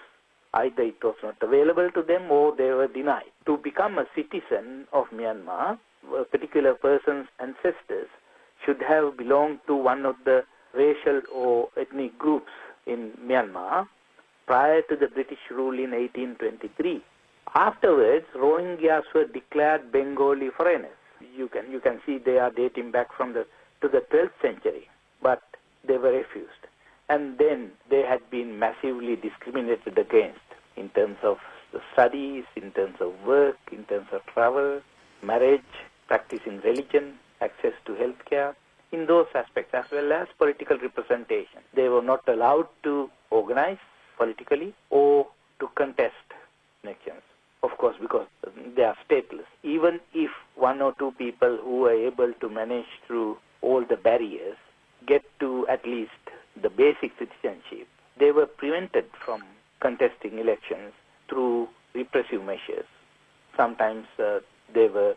either 0.55 0.83
it 0.83 1.03
was 1.03 1.17
not 1.23 1.37
available 1.41 1.91
to 1.93 2.03
them 2.03 2.31
or 2.31 2.55
they 2.55 2.71
were 2.71 2.89
denied. 2.89 3.31
To 3.47 3.57
become 3.57 3.99
a 3.99 4.07
citizen 4.15 4.87
of 4.93 5.07
Myanmar, 5.11 5.79
a 6.19 6.25
particular 6.25 6.75
person's 6.75 7.27
ancestors 7.39 8.09
should 8.65 8.83
have 8.83 9.17
belonged 9.17 9.61
to 9.67 9.75
one 9.75 10.05
of 10.05 10.17
the 10.25 10.45
racial 10.75 11.23
or 11.33 11.69
ethnic 11.77 12.19
groups 12.19 12.51
in 12.87 13.13
Myanmar 13.25 13.87
prior 14.47 14.83
to 14.83 14.97
the 14.97 15.09
British 15.09 15.39
rule 15.51 15.75
in 15.75 15.91
1823. 15.91 17.03
Afterwards, 17.55 18.27
Rohingyas 18.35 19.05
were 19.15 19.27
declared 19.27 19.93
Bengali 19.93 20.51
foreigners. 20.57 20.97
You 21.37 21.49
can 21.49 21.71
you 21.71 21.81
can 21.81 22.01
see 22.05 22.19
they 22.19 22.39
are 22.39 22.51
dating 22.51 22.91
back 22.91 23.13
from 23.17 23.33
the 23.33 23.47
to 23.81 23.89
the 23.89 24.03
12th 24.13 24.31
century, 24.41 24.89
but 25.23 25.43
they 25.87 25.97
were 25.99 26.13
refused. 26.13 26.62
And 27.13 27.37
then 27.37 27.73
they 27.91 28.01
had 28.01 28.23
been 28.31 28.59
massively 28.59 29.17
discriminated 29.17 29.99
against 29.99 30.41
in 30.77 30.89
terms 30.89 31.19
of 31.23 31.37
studies, 31.93 32.45
in 32.57 32.71
terms 32.71 32.97
of 33.01 33.13
work, 33.27 33.59
in 33.71 33.85
terms 33.85 34.07
of 34.13 34.25
travel, 34.33 34.81
marriage, 35.23 35.73
practicing 36.09 36.63
religion, 36.63 37.19
access 37.43 37.75
to 37.85 37.95
health 37.97 38.25
care, 38.25 38.57
in 38.93 39.05
those 39.05 39.27
aspects, 39.35 39.75
as 39.75 39.85
well 39.93 40.11
as 40.11 40.27
political 40.39 40.79
representation. 40.79 41.61
They 41.75 41.91
were 41.91 42.01
not 42.01 42.27
allowed 42.29 42.69
to 42.85 43.11
organize 43.29 43.83
politically 44.17 44.73
or 44.89 45.27
to 45.61 45.69
contest 45.75 46.15
elections. 46.83 47.21
Of 47.63 47.77
course, 47.77 47.97
because 48.01 48.27
they 48.75 48.85
are 48.85 48.97
stateless. 49.07 49.51
Even 49.63 50.01
if 50.15 50.31
one 50.57 50.81
or 50.81 50.95
two 50.99 51.13
people 51.19 51.59
who 51.63 51.85
are 51.85 51.93
able 51.93 52.33
to 52.41 52.49
manage 52.49 52.89
through 53.07 53.37
all 53.61 53.85
the 53.85 53.97
barriers 53.97 54.57
get 55.07 55.23
to 55.41 55.69
at 55.69 55.85
least 55.85 56.22
the 56.61 56.71
basic 56.71 57.13
citizenship, 57.19 57.89
they 58.19 58.31
were 58.31 58.47
prevented 58.47 59.07
from 59.25 59.43
contesting 59.81 60.39
elections 60.39 60.93
through 61.29 61.69
repressive 61.95 62.43
measures. 62.45 62.87
Sometimes 63.57 64.07
uh, 64.19 64.41
they 64.75 64.89
were 64.89 65.15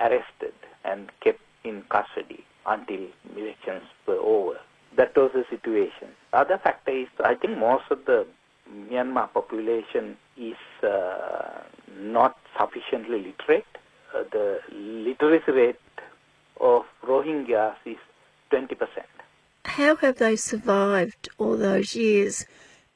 arrested 0.00 0.54
and 0.84 1.10
kept 1.22 1.40
in 1.64 1.82
custody 1.90 2.44
until 2.66 3.06
elections 3.36 3.82
were 4.06 4.18
over. 4.18 4.58
That 4.96 5.16
was 5.16 5.30
the 5.34 5.44
situation. 5.50 6.08
Other 6.32 6.58
factor 6.58 6.92
is, 6.92 7.08
I 7.24 7.34
think 7.34 7.58
most 7.58 7.84
of 7.90 8.04
the 8.06 8.26
Myanmar 8.72 9.32
population 9.32 10.16
is 10.36 10.56
uh, 10.82 11.62
not 11.98 12.36
sufficiently 12.58 13.18
literate. 13.18 13.66
Uh, 14.14 14.24
the 14.32 14.58
literacy 14.72 15.52
rate 15.52 15.76
of 16.60 16.82
Rohingyas 17.06 17.76
is 17.86 17.96
20%. 18.52 18.76
How 19.64 19.96
have 19.96 20.16
they 20.16 20.36
survived 20.36 21.28
all 21.38 21.56
those 21.56 21.94
years 21.94 22.46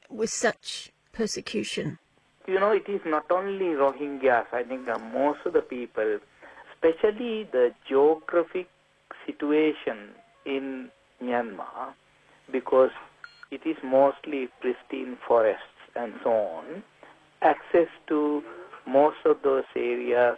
with 0.09 0.29
such 0.29 0.91
persecution? 1.13 1.99
You 2.47 2.59
know, 2.59 2.71
it 2.71 2.87
is 2.87 3.01
not 3.05 3.31
only 3.31 3.65
Rohingyas. 3.65 4.45
I 4.53 4.63
think 4.63 4.87
uh, 4.87 4.99
most 4.99 5.39
of 5.45 5.53
the 5.53 5.61
people, 5.61 6.19
especially 6.73 7.47
the 7.51 7.73
geographic 7.87 8.67
situation 9.25 10.09
in 10.45 10.89
Myanmar, 11.21 11.93
because 12.51 12.91
it 13.51 13.61
is 13.65 13.77
mostly 13.83 14.49
pristine 14.61 15.17
forests 15.27 15.63
and 15.95 16.13
so 16.23 16.31
on, 16.31 16.83
access 17.41 17.87
to 18.07 18.43
most 18.87 19.17
of 19.25 19.37
those 19.43 19.63
areas 19.75 20.37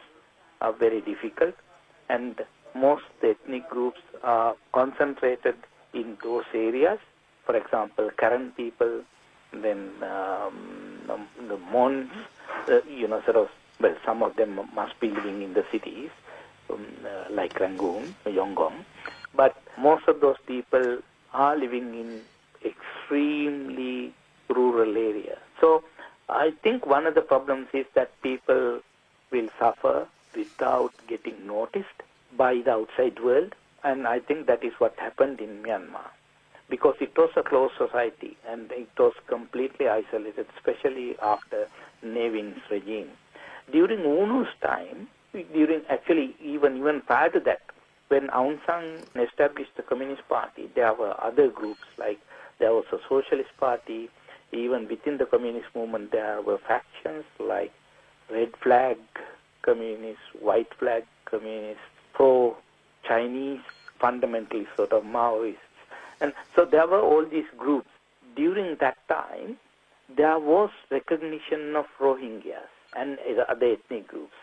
are 0.61 0.73
very 0.73 1.01
difficult 1.01 1.55
and 2.09 2.41
most 2.75 3.03
ethnic 3.23 3.69
groups 3.69 3.99
are 4.23 4.55
concentrated 4.73 5.55
in 6.01 6.17
those 6.23 6.45
areas. 6.53 6.99
For 7.45 7.55
example, 7.55 8.09
Karen 8.19 8.51
people, 8.55 9.01
then 9.51 9.91
um, 10.03 11.09
the 11.49 11.57
Mons, 11.71 12.11
uh, 12.69 12.81
you 12.89 13.07
know, 13.07 13.21
sort 13.25 13.37
of, 13.37 13.47
well, 13.79 13.95
some 14.05 14.21
of 14.23 14.35
them 14.35 14.59
must 14.75 14.99
be 14.99 15.09
living 15.09 15.41
in 15.41 15.53
the 15.53 15.65
cities, 15.71 16.09
um, 16.69 16.85
uh, 17.05 17.25
like 17.31 17.59
Rangoon, 17.59 18.15
Yangon, 18.25 18.85
but 19.35 19.55
most 19.77 20.07
of 20.07 20.19
those 20.19 20.35
people 20.45 20.99
are 21.33 21.57
living 21.57 21.93
in 21.93 22.21
extremely 22.65 24.13
rural 24.49 24.97
areas. 24.97 25.39
So 25.61 25.83
I 26.29 26.51
think 26.63 26.85
one 26.85 27.05
of 27.07 27.15
the 27.15 27.21
problems 27.21 27.67
is 27.73 27.85
that 27.95 28.11
people 28.21 28.81
will 29.31 29.49
suffer 29.59 30.07
without 30.35 30.91
getting 31.07 31.47
noticed 31.47 31.99
by 32.35 32.61
the 32.65 32.71
outside 32.71 33.23
world, 33.23 33.55
and 33.83 34.07
I 34.07 34.19
think 34.19 34.47
that 34.47 34.63
is 34.63 34.73
what 34.79 34.97
happened 34.97 35.39
in 35.39 35.63
Myanmar. 35.63 36.09
Because 36.69 36.95
it 36.99 37.17
was 37.17 37.29
a 37.37 37.43
closed 37.43 37.75
society 37.77 38.35
and 38.47 38.71
it 38.71 38.89
was 38.97 39.13
completely 39.27 39.87
isolated, 39.87 40.47
especially 40.57 41.15
after 41.21 41.67
Ne 42.03 42.29
Win's 42.29 42.59
regime. 42.69 43.09
During 43.71 43.99
U 43.99 44.25
Nu's 44.27 44.47
time, 44.61 45.07
during 45.53 45.81
actually 45.89 46.35
even 46.41 46.77
even 46.77 47.01
prior 47.01 47.29
to 47.29 47.39
that, 47.41 47.61
when 48.09 48.27
Aung 48.27 48.59
San 48.65 49.03
established 49.21 49.75
the 49.77 49.83
Communist 49.83 50.27
Party, 50.27 50.69
there 50.75 50.93
were 50.93 51.15
other 51.21 51.49
groups 51.49 51.87
like 51.97 52.19
there 52.59 52.73
was 52.73 52.85
a 52.91 52.97
Socialist 53.07 53.55
Party. 53.59 54.09
Even 54.53 54.87
within 54.87 55.17
the 55.17 55.25
Communist 55.25 55.67
movement, 55.75 56.11
there 56.11 56.41
were 56.41 56.57
factions 56.57 57.25
like 57.37 57.73
Red 58.31 58.51
Flag 58.63 58.97
Communists, 59.61 60.23
White 60.39 60.73
Flag 60.79 61.03
Communists, 61.25 61.81
pro-Chinese, 63.07 63.61
fundamentally 63.99 64.67
sort 64.75 64.91
of 64.91 65.03
Maoists. 65.03 65.55
And 66.21 66.33
so 66.55 66.65
there 66.65 66.87
were 66.87 67.01
all 67.01 67.25
these 67.25 67.45
groups. 67.57 67.89
During 68.35 68.77
that 68.79 68.97
time, 69.07 69.57
there 70.15 70.39
was 70.39 70.69
recognition 70.91 71.75
of 71.75 71.85
Rohingyas 71.99 72.69
and 72.95 73.17
other 73.47 73.73
ethnic 73.73 74.07
groups. 74.07 74.33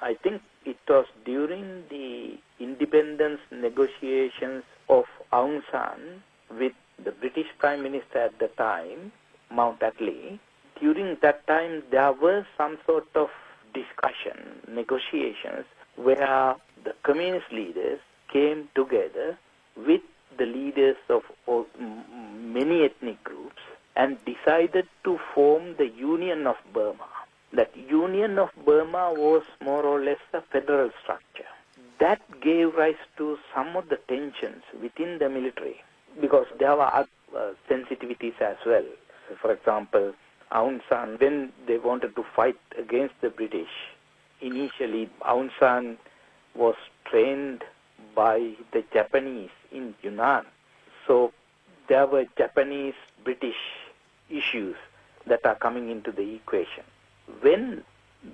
I 0.00 0.14
think 0.14 0.42
it 0.64 0.78
was 0.88 1.06
during 1.24 1.84
the 1.90 2.38
independence 2.58 3.40
negotiations 3.50 4.64
of 4.88 5.04
Aung 5.32 5.62
San 5.70 6.22
with 6.50 6.72
the 7.02 7.12
British 7.12 7.46
Prime 7.58 7.82
Minister 7.82 8.18
at 8.18 8.38
the 8.38 8.48
time, 8.48 9.12
Mount 9.50 9.80
Attlee. 9.80 10.38
During 10.80 11.16
that 11.22 11.46
time, 11.46 11.82
there 11.90 12.12
was 12.12 12.44
some 12.56 12.78
sort 12.86 13.08
of 13.14 13.28
discussion, 13.74 14.60
negotiations, 14.68 15.64
where 15.96 16.56
the 16.84 16.94
communist 17.02 17.52
leaders 17.52 18.00
came 18.32 18.68
together 18.74 19.38
with 19.76 20.00
the 20.38 20.46
leaders 20.46 20.96
of 21.08 21.22
many 21.78 22.84
ethnic 22.84 23.22
groups 23.24 23.60
and 23.96 24.16
decided 24.24 24.88
to 25.04 25.18
form 25.34 25.74
the 25.76 25.88
Union 25.88 26.46
of 26.46 26.56
Burma. 26.72 27.08
That 27.52 27.76
Union 27.76 28.38
of 28.38 28.50
Burma 28.64 29.12
was 29.12 29.42
more 29.62 29.82
or 29.82 30.00
less 30.02 30.18
a 30.32 30.40
federal 30.40 30.90
structure. 31.02 31.50
That 32.00 32.22
gave 32.40 32.74
rise 32.74 33.02
to 33.18 33.38
some 33.54 33.76
of 33.76 33.88
the 33.90 33.98
tensions 34.08 34.62
within 34.80 35.18
the 35.18 35.28
military 35.28 35.82
because 36.20 36.46
there 36.58 36.74
were 36.74 36.84
uh, 36.84 37.04
sensitivities 37.70 38.40
as 38.40 38.56
well. 38.64 38.84
So 39.28 39.36
for 39.40 39.52
example, 39.52 40.14
Aung 40.50 40.80
San, 40.88 41.18
when 41.18 41.52
they 41.66 41.78
wanted 41.78 42.16
to 42.16 42.24
fight 42.34 42.58
against 42.78 43.14
the 43.20 43.30
British, 43.30 43.70
initially 44.40 45.08
Aung 45.20 45.50
San 45.60 45.98
was 46.54 46.74
trained 47.04 47.62
by 48.14 48.52
the 48.72 48.84
Japanese 48.92 49.50
in 49.70 49.94
Yunnan. 50.02 50.44
So 51.06 51.32
there 51.88 52.06
were 52.06 52.24
Japanese 52.36 52.94
British 53.24 53.56
issues 54.30 54.76
that 55.26 55.44
are 55.44 55.54
coming 55.54 55.90
into 55.90 56.12
the 56.12 56.34
equation. 56.34 56.84
When 57.40 57.84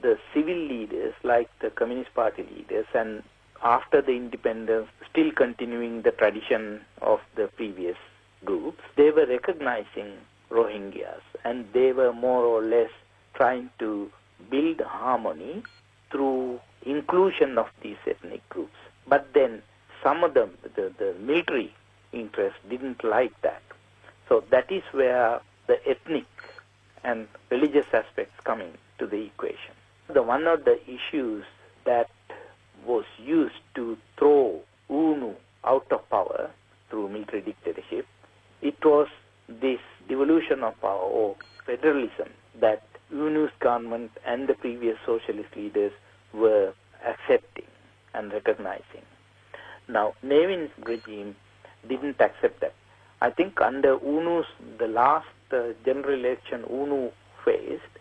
the 0.02 0.18
civil 0.34 0.56
leaders, 0.56 1.14
like 1.22 1.48
the 1.60 1.70
Communist 1.70 2.14
Party 2.14 2.46
leaders, 2.54 2.86
and 2.94 3.22
after 3.62 4.00
the 4.02 4.12
independence, 4.12 4.88
still 5.10 5.30
continuing 5.32 6.02
the 6.02 6.12
tradition 6.12 6.80
of 7.02 7.20
the 7.36 7.48
previous 7.56 7.96
groups, 8.44 8.82
they 8.96 9.10
were 9.10 9.26
recognizing 9.26 10.12
Rohingyas 10.50 11.20
and 11.44 11.66
they 11.72 11.92
were 11.92 12.12
more 12.12 12.44
or 12.44 12.62
less 12.62 12.90
trying 13.34 13.70
to 13.78 14.10
build 14.50 14.80
harmony 14.80 15.62
through 16.10 16.60
inclusion 16.86 17.58
of 17.58 17.66
these. 17.82 17.96
But 19.08 19.32
then 19.32 19.62
some 20.02 20.22
of 20.22 20.34
them, 20.34 20.50
the, 20.62 20.92
the 20.98 21.14
military 21.20 21.74
interest 22.12 22.56
didn't 22.68 23.02
like 23.04 23.32
that. 23.42 23.62
So 24.28 24.44
that 24.50 24.70
is 24.70 24.82
where 24.92 25.40
the 25.66 25.76
ethnic 25.88 26.26
and 27.04 27.28
religious 27.50 27.86
aspects 27.92 28.34
come 28.44 28.60
into 28.60 29.06
the 29.06 29.24
equation. 29.24 29.74
The 30.12 30.22
one 30.22 30.46
of 30.46 30.64
the 30.64 30.78
issues 30.88 31.44
that 31.84 32.10
was 32.86 33.04
used 33.18 33.60
to 33.74 33.96
throw 34.18 34.60
U 34.90 35.16
Nu 35.16 35.34
out 35.64 35.86
of 35.90 36.08
power 36.10 36.50
through 36.88 37.08
military 37.08 37.42
dictatorship, 37.42 38.06
it 38.62 38.82
was 38.84 39.08
this 39.48 39.80
devolution 40.08 40.62
of 40.62 40.80
power 40.80 41.00
or 41.00 41.36
federalism 41.66 42.28
that 42.60 42.82
U 43.10 43.30
Nu's 43.30 43.50
government 43.60 44.10
and 44.26 44.48
the 44.48 44.54
previous 44.54 44.96
socialist 45.06 45.54
leaders 45.56 45.92
were 46.32 46.72
accepting 47.06 47.67
and 48.18 48.32
recognizing. 48.32 49.04
Now, 49.88 50.14
Ne 50.22 50.46
Win's 50.46 50.70
regime 50.84 51.36
didn't 51.88 52.20
accept 52.20 52.60
that. 52.60 52.74
I 53.20 53.30
think 53.30 53.60
under 53.60 53.92
U 54.02 54.20
Nu's, 54.22 54.46
the 54.78 54.88
last 54.88 55.26
uh, 55.52 55.68
general 55.84 56.18
election 56.18 56.64
U 56.68 56.86
Nu 56.86 57.10
faced, 57.44 57.94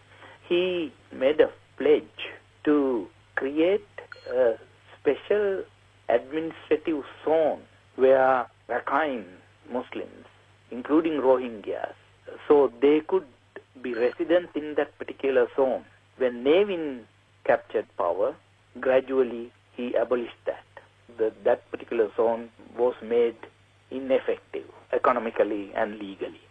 he 0.49 0.91
made 1.13 1.39
a 1.39 1.49
pledge 1.77 2.21
to 2.65 3.07
create 3.35 3.87
a 4.29 4.55
special 4.99 5.63
administrative 6.09 7.03
zone 7.23 7.61
where 7.95 8.47
Rakhine 8.69 9.25
Muslims, 9.71 10.25
including 10.71 11.13
Rohingyas, 11.13 11.93
so 12.47 12.71
they 12.81 13.01
could 13.07 13.25
be 13.81 13.93
residents 13.93 14.51
in 14.55 14.75
that 14.75 14.97
particular 14.97 15.47
zone. 15.55 15.85
When 16.17 16.43
Ne 16.43 16.65
Win 16.65 17.05
captured 17.45 17.85
power, 17.97 18.35
gradually 18.79 19.51
he 19.77 19.93
abolished 19.93 20.41
that. 20.45 20.65
The, 21.17 21.31
that 21.45 21.69
particular 21.71 22.11
zone 22.17 22.49
was 22.77 22.95
made 23.01 23.37
ineffective 23.89 24.65
economically 24.91 25.71
and 25.73 25.97
legally. 25.99 26.41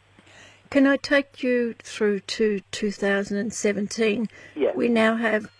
Can 0.70 0.86
I 0.86 0.96
take 0.96 1.42
you 1.42 1.74
through 1.82 2.20
to 2.20 2.60
2017? 2.72 4.28
Yes. 4.54 4.76
We 4.76 4.88
now 4.88 5.16
have 5.16 5.50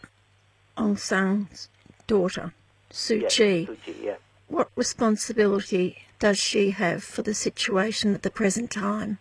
Aung 0.77 0.99
San's 0.99 1.69
daughter, 2.07 2.53
Suu 2.91 3.23
Yes, 3.23 3.37
Kyi. 3.37 3.67
Suu 3.67 3.77
Kyi, 3.85 3.97
yes. 4.03 4.19
What 4.49 4.71
responsibility 4.77 5.99
does 6.19 6.39
she 6.39 6.71
have 6.71 7.05
for 7.05 7.23
the 7.23 7.35
situation 7.35 8.15
at 8.15 8.23
the 8.23 8.31
present 8.31 8.71
time? 8.71 9.19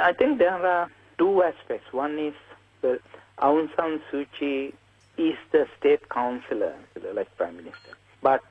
I 0.00 0.12
think 0.12 0.38
there 0.38 0.66
are 0.66 0.90
two 1.18 1.42
aspects. 1.42 1.92
One 1.92 2.18
is 2.18 2.34
the 2.82 3.00
Aung 3.38 3.68
San 3.76 4.00
Suu 4.10 4.26
Kyi 4.38 4.74
is 5.18 5.36
the 5.52 5.66
state 5.78 6.08
councillor, 6.08 6.74
like 7.14 7.34
prime 7.36 7.56
minister. 7.56 7.96
But 8.22 8.44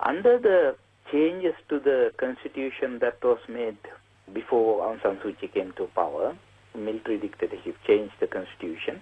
under 0.00 0.38
the 0.38 0.76
changes 1.10 1.54
to 1.68 1.78
the 1.78 2.12
constitution 2.16 2.98
that 3.00 3.22
was 3.22 3.38
made 3.48 3.78
before 4.32 4.82
Aung 4.82 5.02
San 5.02 5.16
Suu 5.16 5.38
Kyi 5.38 5.48
came 5.48 5.72
to 5.72 5.86
power, 5.94 6.36
military 6.74 7.18
dictatorship 7.18 7.76
changed 7.86 8.14
the 8.20 8.26
constitution. 8.26 9.00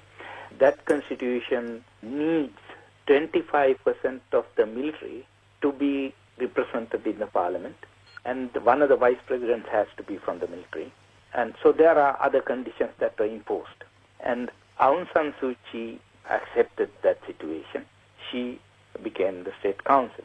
That 0.58 0.84
constitution 0.86 1.84
needs 2.02 2.58
25% 3.06 4.20
of 4.32 4.46
the 4.56 4.66
military 4.66 5.26
to 5.62 5.72
be 5.72 6.14
represented 6.38 7.06
in 7.06 7.18
the 7.18 7.26
parliament, 7.26 7.76
and 8.24 8.50
one 8.64 8.82
of 8.82 8.88
the 8.88 8.96
vice 8.96 9.18
presidents 9.26 9.68
has 9.70 9.86
to 9.96 10.02
be 10.02 10.16
from 10.16 10.38
the 10.38 10.48
military. 10.48 10.92
And 11.32 11.54
so 11.62 11.72
there 11.72 11.98
are 11.98 12.20
other 12.20 12.40
conditions 12.40 12.90
that 12.98 13.18
were 13.18 13.26
imposed. 13.26 13.84
And 14.20 14.50
Aung 14.80 15.06
San 15.14 15.32
Suu 15.40 15.54
Kyi 15.70 16.00
accepted 16.30 16.90
that 17.02 17.18
situation. 17.26 17.84
She 18.30 18.60
became 19.02 19.44
the 19.44 19.52
state 19.60 19.84
council. 19.84 20.24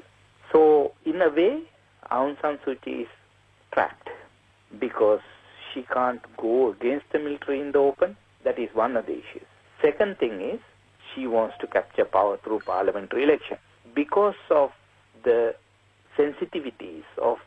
So 0.51 0.93
in 1.05 1.21
a 1.21 1.29
way, 1.29 1.61
Aung 2.11 2.39
San 2.41 2.57
Suu 2.65 2.79
Kyi 2.81 3.01
is 3.01 3.07
trapped 3.73 4.09
because 4.79 5.21
she 5.73 5.83
can't 5.83 6.21
go 6.37 6.71
against 6.71 7.05
the 7.11 7.19
military 7.19 7.59
in 7.61 7.71
the 7.71 7.79
open. 7.79 8.15
That 8.43 8.59
is 8.59 8.69
one 8.73 8.95
of 8.95 9.05
the 9.05 9.13
issues. 9.13 9.47
Second 9.81 10.17
thing 10.17 10.39
is 10.39 10.59
she 11.13 11.27
wants 11.27 11.55
to 11.61 11.67
capture 11.67 12.05
power 12.05 12.37
through 12.43 12.59
parliamentary 12.59 13.23
election. 13.23 13.57
Because 13.93 14.35
of 14.49 14.71
the 15.23 15.55
sensitivities 16.17 17.03
of 17.21 17.37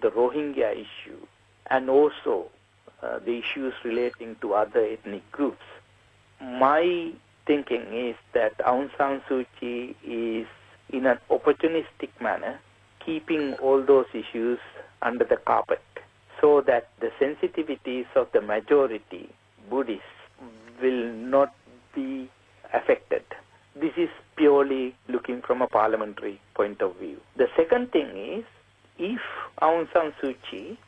the 0.00 0.10
Rohingya 0.10 0.72
issue 0.72 1.20
and 1.70 1.90
also 1.90 2.46
uh, 3.02 3.18
the 3.18 3.38
issues 3.38 3.74
relating 3.84 4.36
to 4.40 4.54
other 4.54 4.84
ethnic 4.84 5.30
groups, 5.30 5.62
my 6.40 7.12
thinking 7.46 7.82
is 7.92 8.16
that 8.34 8.58
Aung 8.58 8.90
San 8.98 9.22
Suu 9.28 9.46
Kyi 9.58 9.96
is 10.04 10.46
in 10.90 11.06
an 11.06 11.18
opportunistic 11.30 12.10
manner 12.20 12.58
keeping 13.04 13.54
all 13.54 13.82
those 13.82 14.06
issues 14.12 14.58
under 15.02 15.24
the 15.24 15.36
carpet 15.36 15.82
so 16.40 16.60
that 16.66 16.88
the 17.00 17.10
sensitivities 17.20 18.06
of 18.14 18.28
the 18.32 18.40
majority 18.40 19.30
Buddhists 19.70 20.04
will 20.82 21.12
not 21.12 21.54
be 21.94 22.28
affected. 22.72 23.22
This 23.74 23.92
is 23.96 24.08
purely 24.36 24.94
looking 25.08 25.42
from 25.42 25.62
a 25.62 25.66
parliamentary 25.66 26.40
point 26.54 26.82
of 26.82 26.96
view. 26.96 27.20
The 27.36 27.48
second 27.56 27.92
thing 27.92 28.08
is 28.16 28.44
if 28.98 29.20
Aung 29.62 29.86
San 29.92 30.12
Suu 30.20 30.34
Kyi 30.50 30.78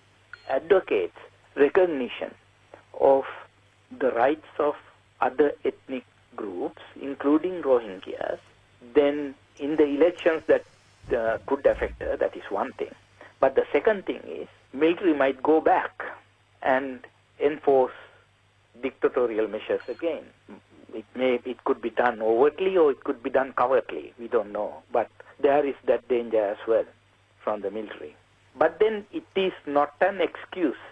advocates 0.48 1.16
recognition 1.56 2.34
of 3.00 3.24
the 3.98 4.10
rights 4.12 4.46
of 4.58 4.74
other 5.20 5.52
ethnic 5.64 6.04
groups, 6.38 6.83
including 7.01 7.62
Rohingyas, 7.62 8.38
then 8.94 9.35
in 9.59 9.77
the 9.77 9.85
elections 9.85 10.42
that 10.46 10.64
uh, 11.14 11.38
could 11.46 11.66
affect 11.66 12.01
her, 12.01 12.16
that 12.16 12.37
is 12.37 12.44
one 12.51 12.72
thing. 12.72 12.94
But 13.40 13.55
the 13.57 13.64
second 13.72 14.07
thing 14.07 14.22
is, 14.27 14.48
military 14.72 15.14
might 15.14 15.42
go 15.42 15.61
back 15.61 16.03
and 16.62 17.01
enforce 17.40 17.98
dictatorial 18.83 19.48
measures 19.48 19.87
again. 19.88 20.24
It 20.94 21.05
may, 21.14 21.40
it 21.44 21.64
could 21.64 21.83
be 21.83 21.90
done 21.90 22.22
overtly 22.22 22.77
or 22.77 22.90
it 22.90 23.03
could 23.05 23.22
be 23.22 23.31
done 23.31 23.53
covertly. 23.53 24.12
We 24.18 24.29
don't 24.29 24.53
know. 24.53 24.83
But 24.92 25.11
there 25.40 25.64
is 25.66 25.74
that 25.87 26.09
danger 26.09 26.44
as 26.44 26.59
well 26.66 26.87
from 27.42 27.61
the 27.62 27.70
military. 27.70 28.14
But 28.57 28.79
then 28.81 29.07
it 29.12 29.27
is 29.37 29.53
not 29.66 29.94
an 30.01 30.20
excuse 30.20 30.85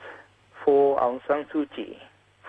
for 0.64 0.98
Aung 1.00 1.20
San 1.26 1.44
Suu 1.52 1.68
Kyi 1.74 1.98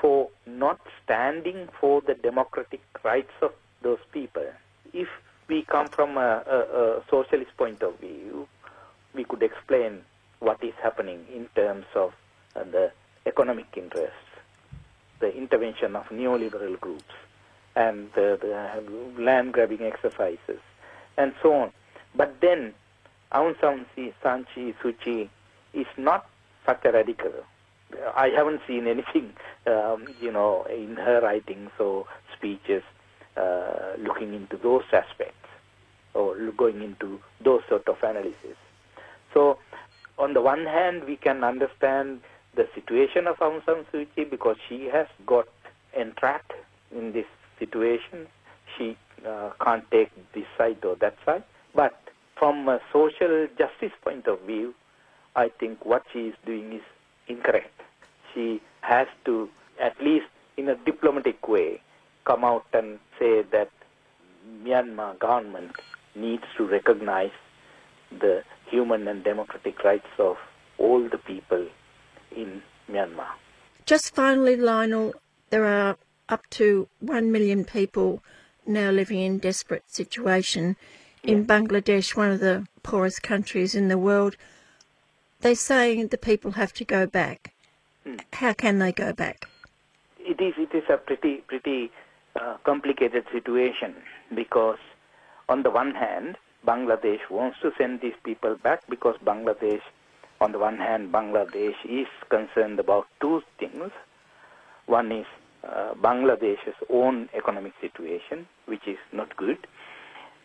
for 0.01 0.29
not 0.45 0.79
standing 1.03 1.67
for 1.79 2.01
the 2.01 2.13
democratic 2.15 2.81
rights 3.03 3.31
of 3.41 3.51
those 3.81 3.99
people. 4.11 4.45
If 4.93 5.07
we 5.47 5.63
come 5.63 5.87
from 5.87 6.17
a, 6.17 6.43
a, 6.45 6.57
a 6.59 7.03
socialist 7.09 7.55
point 7.57 7.81
of 7.81 7.99
view, 7.99 8.47
we 9.13 9.23
could 9.23 9.43
explain 9.43 10.01
what 10.39 10.63
is 10.63 10.73
happening 10.81 11.25
in 11.33 11.47
terms 11.55 11.85
of 11.95 12.13
uh, 12.55 12.63
the 12.63 12.91
economic 13.25 13.65
interests, 13.75 14.13
the 15.19 15.35
intervention 15.35 15.95
of 15.95 16.05
neoliberal 16.09 16.79
groups, 16.79 17.13
and 17.75 18.11
the, 18.13 18.37
the 18.41 19.21
land 19.21 19.53
grabbing 19.53 19.81
exercises, 19.81 20.59
and 21.17 21.33
so 21.41 21.53
on. 21.53 21.71
But 22.15 22.39
then 22.41 22.73
Aung 23.31 23.55
San 23.61 23.85
Suu 24.55 24.93
Kyi 25.03 25.29
is 25.73 25.87
not 25.97 26.29
such 26.65 26.85
a 26.85 26.91
radical. 26.91 27.33
I 28.15 28.29
haven't 28.29 28.61
seen 28.67 28.87
anything, 28.87 29.33
um, 29.67 30.07
you 30.21 30.31
know, 30.31 30.65
in 30.65 30.95
her 30.95 31.21
writings 31.21 31.71
or 31.79 32.05
speeches 32.35 32.83
uh, 33.35 33.93
looking 33.99 34.33
into 34.33 34.57
those 34.57 34.83
aspects 34.91 35.33
or 36.13 36.35
going 36.51 36.81
into 36.81 37.19
those 37.43 37.61
sort 37.69 37.87
of 37.87 37.97
analysis. 38.01 38.57
So, 39.33 39.59
on 40.17 40.33
the 40.33 40.41
one 40.41 40.65
hand, 40.65 41.03
we 41.05 41.15
can 41.15 41.43
understand 41.43 42.21
the 42.55 42.67
situation 42.73 43.27
of 43.27 43.37
Aung 43.37 43.63
San 43.65 43.85
Suu 43.93 44.07
Kyi 44.15 44.25
because 44.25 44.57
she 44.67 44.85
has 44.91 45.05
got 45.25 45.47
entrapped 45.95 46.53
in 46.91 47.13
this 47.13 47.27
situation. 47.59 48.27
She 48.77 48.97
uh, 49.27 49.51
can't 49.63 49.89
take 49.91 50.09
this 50.33 50.45
side 50.57 50.83
or 50.83 50.95
that 50.95 51.15
side. 51.23 51.43
But 51.75 51.93
from 52.37 52.67
a 52.67 52.79
social 52.91 53.47
justice 53.57 53.95
point 54.01 54.27
of 54.27 54.41
view, 54.41 54.73
I 55.35 55.49
think 55.49 55.85
what 55.85 56.03
she 56.11 56.19
is 56.29 56.35
doing 56.45 56.73
is 56.73 56.81
incorrect. 57.27 57.81
She 58.33 58.61
has 58.81 59.07
to, 59.25 59.49
at 59.81 60.01
least 60.01 60.27
in 60.57 60.69
a 60.69 60.75
diplomatic 60.75 61.47
way, 61.47 61.81
come 62.25 62.43
out 62.43 62.65
and 62.73 62.99
say 63.19 63.43
that 63.51 63.69
Myanmar 64.63 65.19
government 65.19 65.71
needs 66.15 66.43
to 66.57 66.65
recognize 66.65 67.31
the 68.19 68.43
human 68.69 69.07
and 69.07 69.23
democratic 69.23 69.83
rights 69.83 70.07
of 70.17 70.37
all 70.77 71.07
the 71.09 71.17
people 71.17 71.67
in 72.35 72.61
Myanmar. 72.89 73.27
Just 73.85 74.13
finally, 74.13 74.55
Lionel, 74.55 75.13
there 75.49 75.65
are 75.65 75.97
up 76.29 76.49
to 76.51 76.87
1 76.99 77.31
million 77.31 77.63
people 77.63 78.21
now 78.65 78.91
living 78.91 79.19
in 79.19 79.37
desperate 79.39 79.89
situation 79.89 80.75
in 81.23 81.45
Bangladesh, 81.45 82.15
one 82.15 82.31
of 82.31 82.39
the 82.39 82.65
poorest 82.83 83.23
countries 83.23 83.75
in 83.75 83.87
the 83.87 83.97
world. 83.97 84.35
They're 85.41 85.55
saying 85.55 86.07
the 86.07 86.17
people 86.17 86.51
have 86.51 86.73
to 86.73 86.85
go 86.85 87.05
back. 87.05 87.53
Mm. 88.05 88.21
How 88.33 88.53
can 88.53 88.79
they 88.79 88.91
go 88.91 89.13
back? 89.13 89.47
It 90.19 90.41
is 90.41 90.53
it 90.57 90.75
is 90.75 90.83
a 90.89 90.97
pretty 90.97 91.37
pretty 91.47 91.91
uh, 92.39 92.57
complicated 92.63 93.25
situation 93.31 93.95
because 94.33 94.79
on 95.49 95.63
the 95.63 95.69
one 95.69 95.93
hand, 95.93 96.37
Bangladesh 96.65 97.29
wants 97.29 97.57
to 97.61 97.71
send 97.77 98.01
these 98.01 98.17
people 98.23 98.55
back 98.55 98.81
because 98.89 99.15
Bangladesh, 99.23 99.81
on 100.41 100.51
the 100.51 100.59
one 100.59 100.77
hand, 100.77 101.13
Bangladesh 101.13 101.75
is 101.87 102.07
concerned 102.29 102.79
about 102.79 103.07
two 103.21 103.41
things. 103.57 103.91
One 104.87 105.11
is 105.11 105.25
uh, 105.63 105.93
Bangladesh's 106.01 106.75
own 106.89 107.29
economic 107.33 107.73
situation, 107.79 108.47
which 108.65 108.87
is 108.87 108.97
not 109.13 109.35
good, 109.37 109.65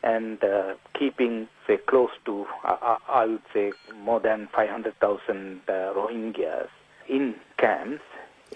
and 0.03 0.43
uh, 0.43 0.75
keeping, 0.99 1.49
say, 1.67 1.79
close 1.87 2.11
to, 2.25 2.47
uh, 2.65 2.97
I 3.09 3.27
would 3.27 3.43
say, 3.55 3.73
more 4.03 4.21
than 4.21 4.49
500,000 4.55 5.61
uh, 5.69 5.73
Rohingyas 5.95 6.69
in 7.09 7.35
camps 7.59 8.03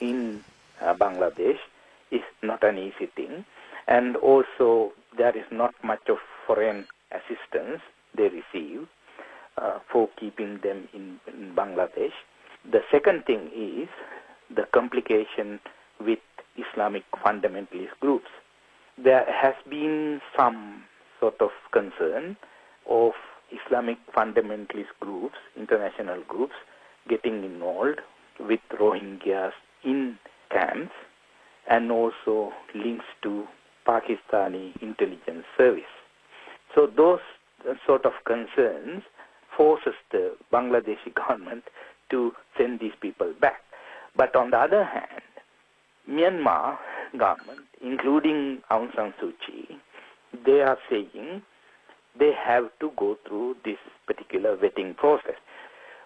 in 0.01 0.43
uh, 0.81 0.95
Bangladesh 0.95 1.59
is 2.11 2.23
not 2.43 2.63
an 2.65 2.79
easy 2.79 3.07
thing. 3.15 3.45
And 3.87 4.17
also, 4.17 4.93
there 5.17 5.37
is 5.37 5.45
not 5.51 5.75
much 5.85 6.09
of 6.09 6.19
foreign 6.47 6.87
assistance 7.13 7.81
they 8.17 8.29
receive 8.29 8.89
uh, 9.59 9.79
for 9.91 10.09
keeping 10.19 10.59
them 10.63 10.89
in, 10.93 11.21
in 11.29 11.55
Bangladesh. 11.55 12.13
The 12.71 12.81
second 12.91 13.25
thing 13.25 13.51
is 13.55 13.89
the 14.55 14.65
complication 14.73 15.61
with 16.01 16.19
Islamic 16.57 17.05
fundamentalist 17.25 17.99
groups. 18.01 18.29
There 19.03 19.27
has 19.31 19.55
been 19.69 20.21
some 20.37 20.83
sort 21.21 21.41
of 21.41 21.51
concern 21.73 22.37
of 22.89 23.13
Islamic 23.51 23.99
fundamentalist 24.15 24.95
groups, 25.01 25.37
international 25.57 26.23
groups, 26.29 26.55
getting 27.09 27.45
involved 27.45 28.01
with 28.41 28.61
Rohingyas 28.79 29.53
in 29.85 30.19
camps 30.51 30.93
and 31.69 31.91
also 31.91 32.53
links 32.75 33.05
to 33.23 33.47
Pakistani 33.87 34.81
intelligence 34.83 35.45
service. 35.57 35.85
So 36.75 36.87
those 36.87 37.21
uh, 37.69 37.75
sort 37.87 38.05
of 38.05 38.13
concerns 38.25 39.03
forces 39.57 39.95
the 40.11 40.37
Bangladeshi 40.53 41.15
government 41.15 41.65
to 42.11 42.33
send 42.59 42.81
these 42.81 42.93
people 43.01 43.33
back. 43.41 43.61
But 44.17 44.35
on 44.35 44.51
the 44.51 44.59
other 44.59 44.85
hand, 44.85 45.23
Myanmar 46.09 46.79
government, 47.19 47.67
including 47.83 48.63
Aung 48.71 48.95
San 48.95 49.13
Suu 49.21 49.33
Kyi, 49.45 49.79
they 50.45 50.61
are 50.61 50.79
saying 50.91 51.43
they 52.19 52.33
have 52.33 52.65
to 52.81 52.91
go 52.97 53.17
through 53.27 53.57
this 53.65 53.79
particular 54.07 54.57
vetting 54.57 54.97
process. 54.97 55.37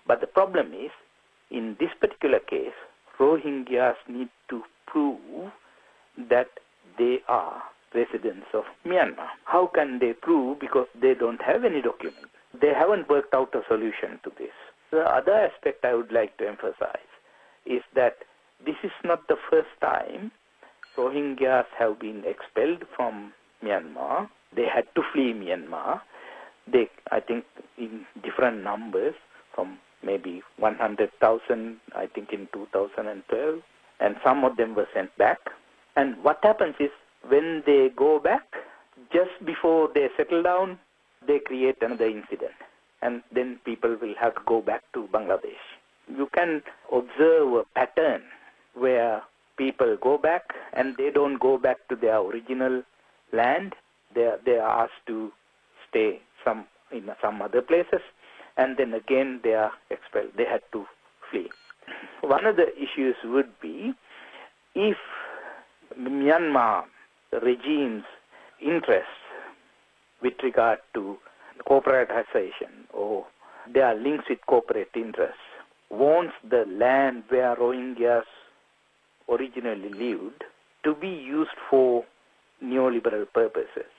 But 0.06 0.20
the 0.20 0.26
problem 0.26 0.72
is, 0.74 0.90
in 1.50 1.76
this 1.78 1.90
particular 2.00 2.40
case, 2.40 2.74
Rohingyas 3.18 3.96
need 4.08 4.28
to 4.48 4.62
prove 4.86 5.50
that 6.28 6.48
they 6.98 7.18
are 7.28 7.62
residents 7.94 8.46
of 8.54 8.64
Myanmar. 8.86 9.28
How 9.44 9.66
can 9.66 9.98
they 9.98 10.12
prove 10.12 10.60
because 10.60 10.86
they 11.00 11.14
don't 11.14 11.40
have 11.42 11.64
any 11.64 11.82
documents? 11.82 12.30
They 12.60 12.72
haven't 12.74 13.08
worked 13.08 13.34
out 13.34 13.54
a 13.54 13.62
solution 13.68 14.20
to 14.24 14.32
this. 14.38 14.54
The 14.90 15.00
other 15.00 15.32
aspect 15.34 15.84
I 15.84 15.94
would 15.94 16.12
like 16.12 16.36
to 16.38 16.48
emphasize 16.48 17.10
is 17.66 17.82
that 17.94 18.18
this 18.64 18.76
is 18.82 18.92
not 19.04 19.28
the 19.28 19.36
first 19.50 19.68
time 19.80 20.32
Rohingyas 20.96 21.66
have 21.78 22.00
been 22.00 22.24
expelled 22.26 22.84
from 22.96 23.32
Myanmar. 23.64 24.28
They 24.54 24.66
had 24.66 24.86
to 24.94 25.02
flee 25.12 25.32
Myanmar. 25.32 26.00
They, 26.70 26.88
I 27.10 27.20
think, 27.20 27.44
in 27.78 28.06
different 28.22 28.62
numbers 28.62 29.14
from 29.54 29.78
maybe 30.02 30.42
100,000, 30.58 31.76
I 31.94 32.06
think, 32.06 32.32
in 32.32 32.48
2012, 32.52 33.62
and 34.00 34.16
some 34.24 34.44
of 34.44 34.56
them 34.56 34.74
were 34.74 34.88
sent 34.94 35.16
back. 35.18 35.38
And 35.96 36.22
what 36.22 36.38
happens 36.42 36.76
is 36.80 36.90
when 37.28 37.62
they 37.66 37.90
go 37.94 38.18
back, 38.18 38.44
just 39.12 39.30
before 39.44 39.90
they 39.94 40.08
settle 40.16 40.42
down, 40.42 40.78
they 41.26 41.38
create 41.38 41.76
another 41.82 42.06
incident. 42.06 42.52
And 43.02 43.22
then 43.32 43.58
people 43.64 43.96
will 44.00 44.14
have 44.20 44.34
to 44.34 44.40
go 44.46 44.60
back 44.60 44.82
to 44.94 45.08
Bangladesh. 45.12 45.64
you 46.16 46.28
can 46.34 46.62
observe 46.92 47.52
a 47.54 47.64
pattern 47.74 48.22
where 48.74 49.22
people 49.56 49.96
go 50.00 50.18
back 50.18 50.42
and 50.72 50.96
they 50.96 51.10
don't 51.10 51.38
go 51.38 51.58
back 51.58 51.76
to 51.88 51.96
their 51.96 52.18
original 52.18 52.82
land. 53.32 53.74
They 54.14 54.22
are, 54.22 54.38
they 54.44 54.58
are 54.58 54.84
asked 54.84 55.06
to 55.06 55.32
stay 55.88 56.20
some 56.44 56.66
in 56.92 57.08
some 57.22 57.40
other 57.40 57.62
places, 57.62 58.00
and 58.56 58.76
then 58.76 58.94
again 58.94 59.40
they 59.44 59.54
are 59.54 59.72
expelled. 59.90 60.32
They 60.36 60.44
had 60.44 60.62
to 60.72 60.86
flee. 61.30 61.48
One 62.22 62.46
of 62.46 62.56
the 62.56 62.66
issues 62.76 63.16
would 63.24 63.60
be 63.60 63.94
if 64.74 64.96
Myanmar 65.98 66.84
regime's 67.32 68.04
interests 68.60 69.08
with 70.22 70.34
regard 70.42 70.78
to 70.94 71.16
corporatization 71.68 72.86
or 72.92 73.26
their 73.72 73.94
links 73.94 74.24
with 74.28 74.40
corporate 74.46 74.90
interests 74.94 75.40
wants 75.90 76.34
the 76.48 76.64
land 76.68 77.24
where 77.28 77.56
Rohingyas 77.56 78.24
originally 79.28 79.90
lived 79.90 80.44
to 80.84 80.94
be 80.94 81.08
used 81.08 81.50
for 81.68 82.04
neoliberal 82.62 83.26
purposes, 83.32 83.90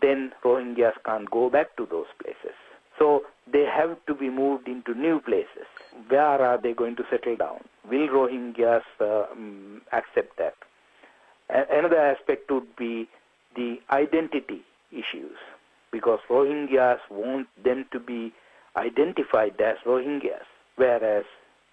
then 0.00 0.32
Rohingyas 0.44 0.94
can't 1.04 1.30
go 1.30 1.50
back 1.50 1.76
to 1.76 1.86
those 1.86 2.06
places. 2.22 2.56
So 2.98 3.24
they 3.50 3.64
have 3.64 3.98
to 4.06 4.14
be 4.14 4.30
moved 4.30 4.68
into 4.68 4.94
new 4.94 5.20
places. 5.20 5.66
Where 6.08 6.22
are 6.42 6.58
they 6.58 6.72
going 6.72 6.96
to 6.96 7.04
settle 7.10 7.36
down? 7.36 7.60
Will 7.90 8.08
Rohingyas 8.08 8.82
uh, 9.00 9.24
um, 9.32 9.82
accept 9.92 10.38
that? 10.38 10.54
Another 11.48 11.98
aspect 11.98 12.50
would 12.50 12.74
be 12.76 13.08
the 13.54 13.80
identity 13.90 14.62
issues, 14.90 15.36
because 15.92 16.20
Rohingyas 16.28 16.98
want 17.10 17.48
them 17.62 17.86
to 17.92 18.00
be 18.00 18.32
identified 18.76 19.60
as 19.60 19.76
Rohingyas, 19.86 20.44
whereas 20.76 21.24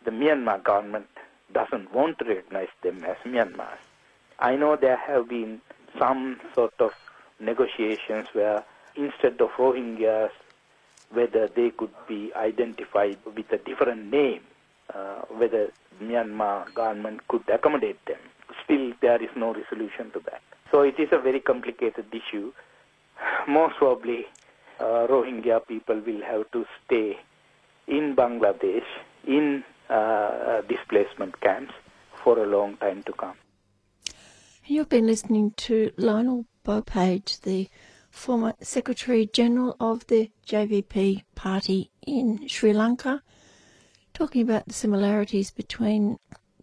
the 0.06 0.12
Myanmar 0.12 0.64
government 0.64 1.08
doesn't 1.54 1.94
want 1.94 2.20
to 2.20 2.26
recognize 2.26 2.68
them 2.84 3.04
as 3.04 3.18
Myanmar. 3.26 3.78
I 4.40 4.56
know 4.56 4.76
there 4.76 4.98
have 4.98 5.30
been 5.30 5.62
some 5.98 6.40
sort 6.56 6.74
of 6.80 6.92
negotiations 7.40 8.28
where 8.34 8.64
instead 8.96 9.40
of 9.42 9.50
Rohingyas, 9.52 10.30
whether 11.12 11.48
they 11.48 11.70
could 11.72 11.94
be 12.08 12.32
identified 12.36 13.18
with 13.26 13.52
a 13.52 13.58
different 13.58 14.12
name, 14.12 14.42
uh, 14.94 15.22
whether 15.30 15.72
Myanmar 16.02 16.74
government 16.74 17.28
could 17.28 17.48
accommodate 17.50 18.04
them. 18.06 18.20
Still, 18.64 18.94
there 19.02 19.22
is 19.22 19.30
no 19.36 19.54
resolution 19.54 20.12
to 20.12 20.20
that. 20.26 20.42
So 20.72 20.82
it 20.82 21.00
is 21.00 21.10
a 21.12 21.20
very 21.20 21.40
complicated 21.40 22.06
issue. 22.12 22.52
Most 23.48 23.76
probably, 23.78 24.26
uh, 24.80 25.08
Rohingya 25.10 25.68
people 25.68 26.02
will 26.06 26.22
have 26.22 26.50
to 26.52 26.66
stay 26.86 27.18
in 27.88 28.16
Bangladesh 28.16 28.86
in 29.26 29.64
uh, 29.90 30.62
displacement 30.62 31.40
camps 31.42 31.74
for 32.24 32.40
a 32.40 32.46
long 32.46 32.78
time 32.78 33.04
to 33.04 33.14
come. 33.14 33.36
You've 34.66 34.88
been 34.88 35.08
listening 35.08 35.52
to 35.58 35.92
Lionel 35.98 36.46
Bopage, 36.64 37.42
the 37.42 37.68
former 38.10 38.54
Secretary 38.62 39.26
General 39.26 39.76
of 39.78 40.08
the 40.08 40.32
JVP 40.48 41.24
party 41.36 41.92
in 42.08 42.48
Sri 42.48 42.72
Lanka, 42.72 43.24
talking 44.14 44.42
about 44.42 44.66
the 44.66 44.74
similarities 44.74 45.52
between 45.52 46.18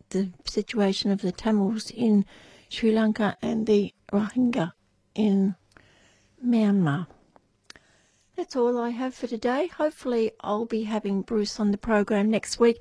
the 0.09 0.31
situation 0.47 1.11
of 1.11 1.21
the 1.21 1.31
Tamils 1.31 1.91
in 1.91 2.25
Sri 2.71 2.91
Lanka 2.91 3.37
and 3.43 3.67
the 3.67 3.93
Rohingya 4.11 4.73
in 5.15 5.57
Myanmar. 6.43 7.07
That's 8.35 8.57
all 8.57 8.81
I 8.81 8.91
have 8.91 9.15
for 9.15 9.27
today. 9.27 9.67
Hopefully, 9.67 10.33
I'll 10.41 10.65
be 10.65 10.85
having 10.85 11.21
Bruce 11.21 11.61
on 11.61 11.71
the 11.71 11.77
program 11.77 12.31
next 12.31 12.59
week. 12.59 12.81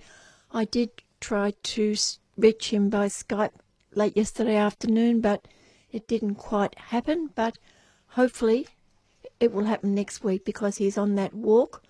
I 0.54 0.64
did 0.64 0.92
try 1.20 1.56
to 1.64 1.96
reach 2.38 2.70
him 2.70 2.90
by 2.90 3.08
Skype 3.08 3.52
late 3.96 4.16
yesterday 4.16 4.56
afternoon, 4.56 5.22
but 5.22 5.48
it 5.92 6.08
didn't 6.08 6.36
quite 6.36 6.78
happen. 6.78 7.30
But 7.36 7.58
hopefully, 8.10 8.68
it 9.40 9.52
will 9.52 9.66
happen 9.66 9.96
next 9.96 10.24
week 10.24 10.46
because 10.46 10.78
he's 10.78 10.98
on 10.98 11.16
that 11.16 11.34
walk 11.34 11.84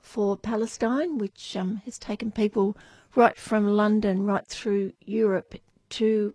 for 0.00 0.36
Palestine, 0.36 1.18
which 1.18 1.56
um, 1.56 1.76
has 1.84 1.98
taken 1.98 2.30
people 2.30 2.76
right 3.14 3.36
from 3.36 3.66
London 3.68 4.24
right 4.24 4.46
through 4.46 4.92
Europe 5.04 5.54
to 5.90 6.34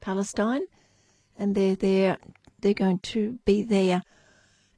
Palestine, 0.00 0.62
and 1.38 1.54
they're 1.54 1.76
there. 1.76 2.18
They're 2.60 2.74
going 2.74 2.98
to 3.00 3.38
be 3.44 3.62
there 3.62 4.02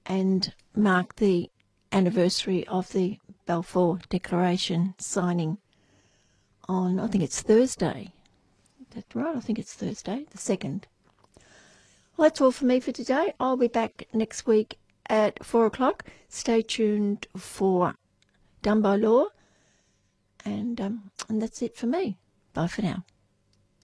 and 0.05 0.53
mark 0.75 1.17
the 1.17 1.51
anniversary 1.93 2.67
of 2.69 2.93
the 2.93 3.19
Balfour 3.47 4.01
Declaration 4.09 4.95
signing 4.99 5.59
on, 6.69 7.01
I 7.01 7.07
think 7.07 7.25
it's 7.25 7.43
Thursday. 7.43 8.13
That's 8.95 9.15
right, 9.15 9.37
I 9.37 9.41
think 9.41 9.59
it's 9.59 9.75
Thursday, 9.75 10.27
the 10.31 10.39
2nd. 10.39 10.85
Well, 12.17 12.29
that's 12.29 12.41
all 12.41 12.51
for 12.51 12.65
me 12.65 12.81
for 12.81 12.93
today. 12.93 13.35
I'll 13.39 13.57
be 13.57 13.69
back 13.69 14.09
next 14.13 14.47
week 14.47 14.79
at 15.09 15.45
4 15.45 15.67
o'clock. 15.67 16.05
Stay 16.29 16.63
tuned 16.63 17.27
for 17.37 17.95
Done 18.63 18.83
by 18.83 18.97
Law. 18.97 19.27
And, 20.45 20.81
um, 20.81 21.11
and 21.29 21.41
that's 21.41 21.63
it 21.63 21.77
for 21.77 21.87
me. 21.87 22.19
Bye 22.53 22.67
for 22.67 22.83
now. 22.83 23.05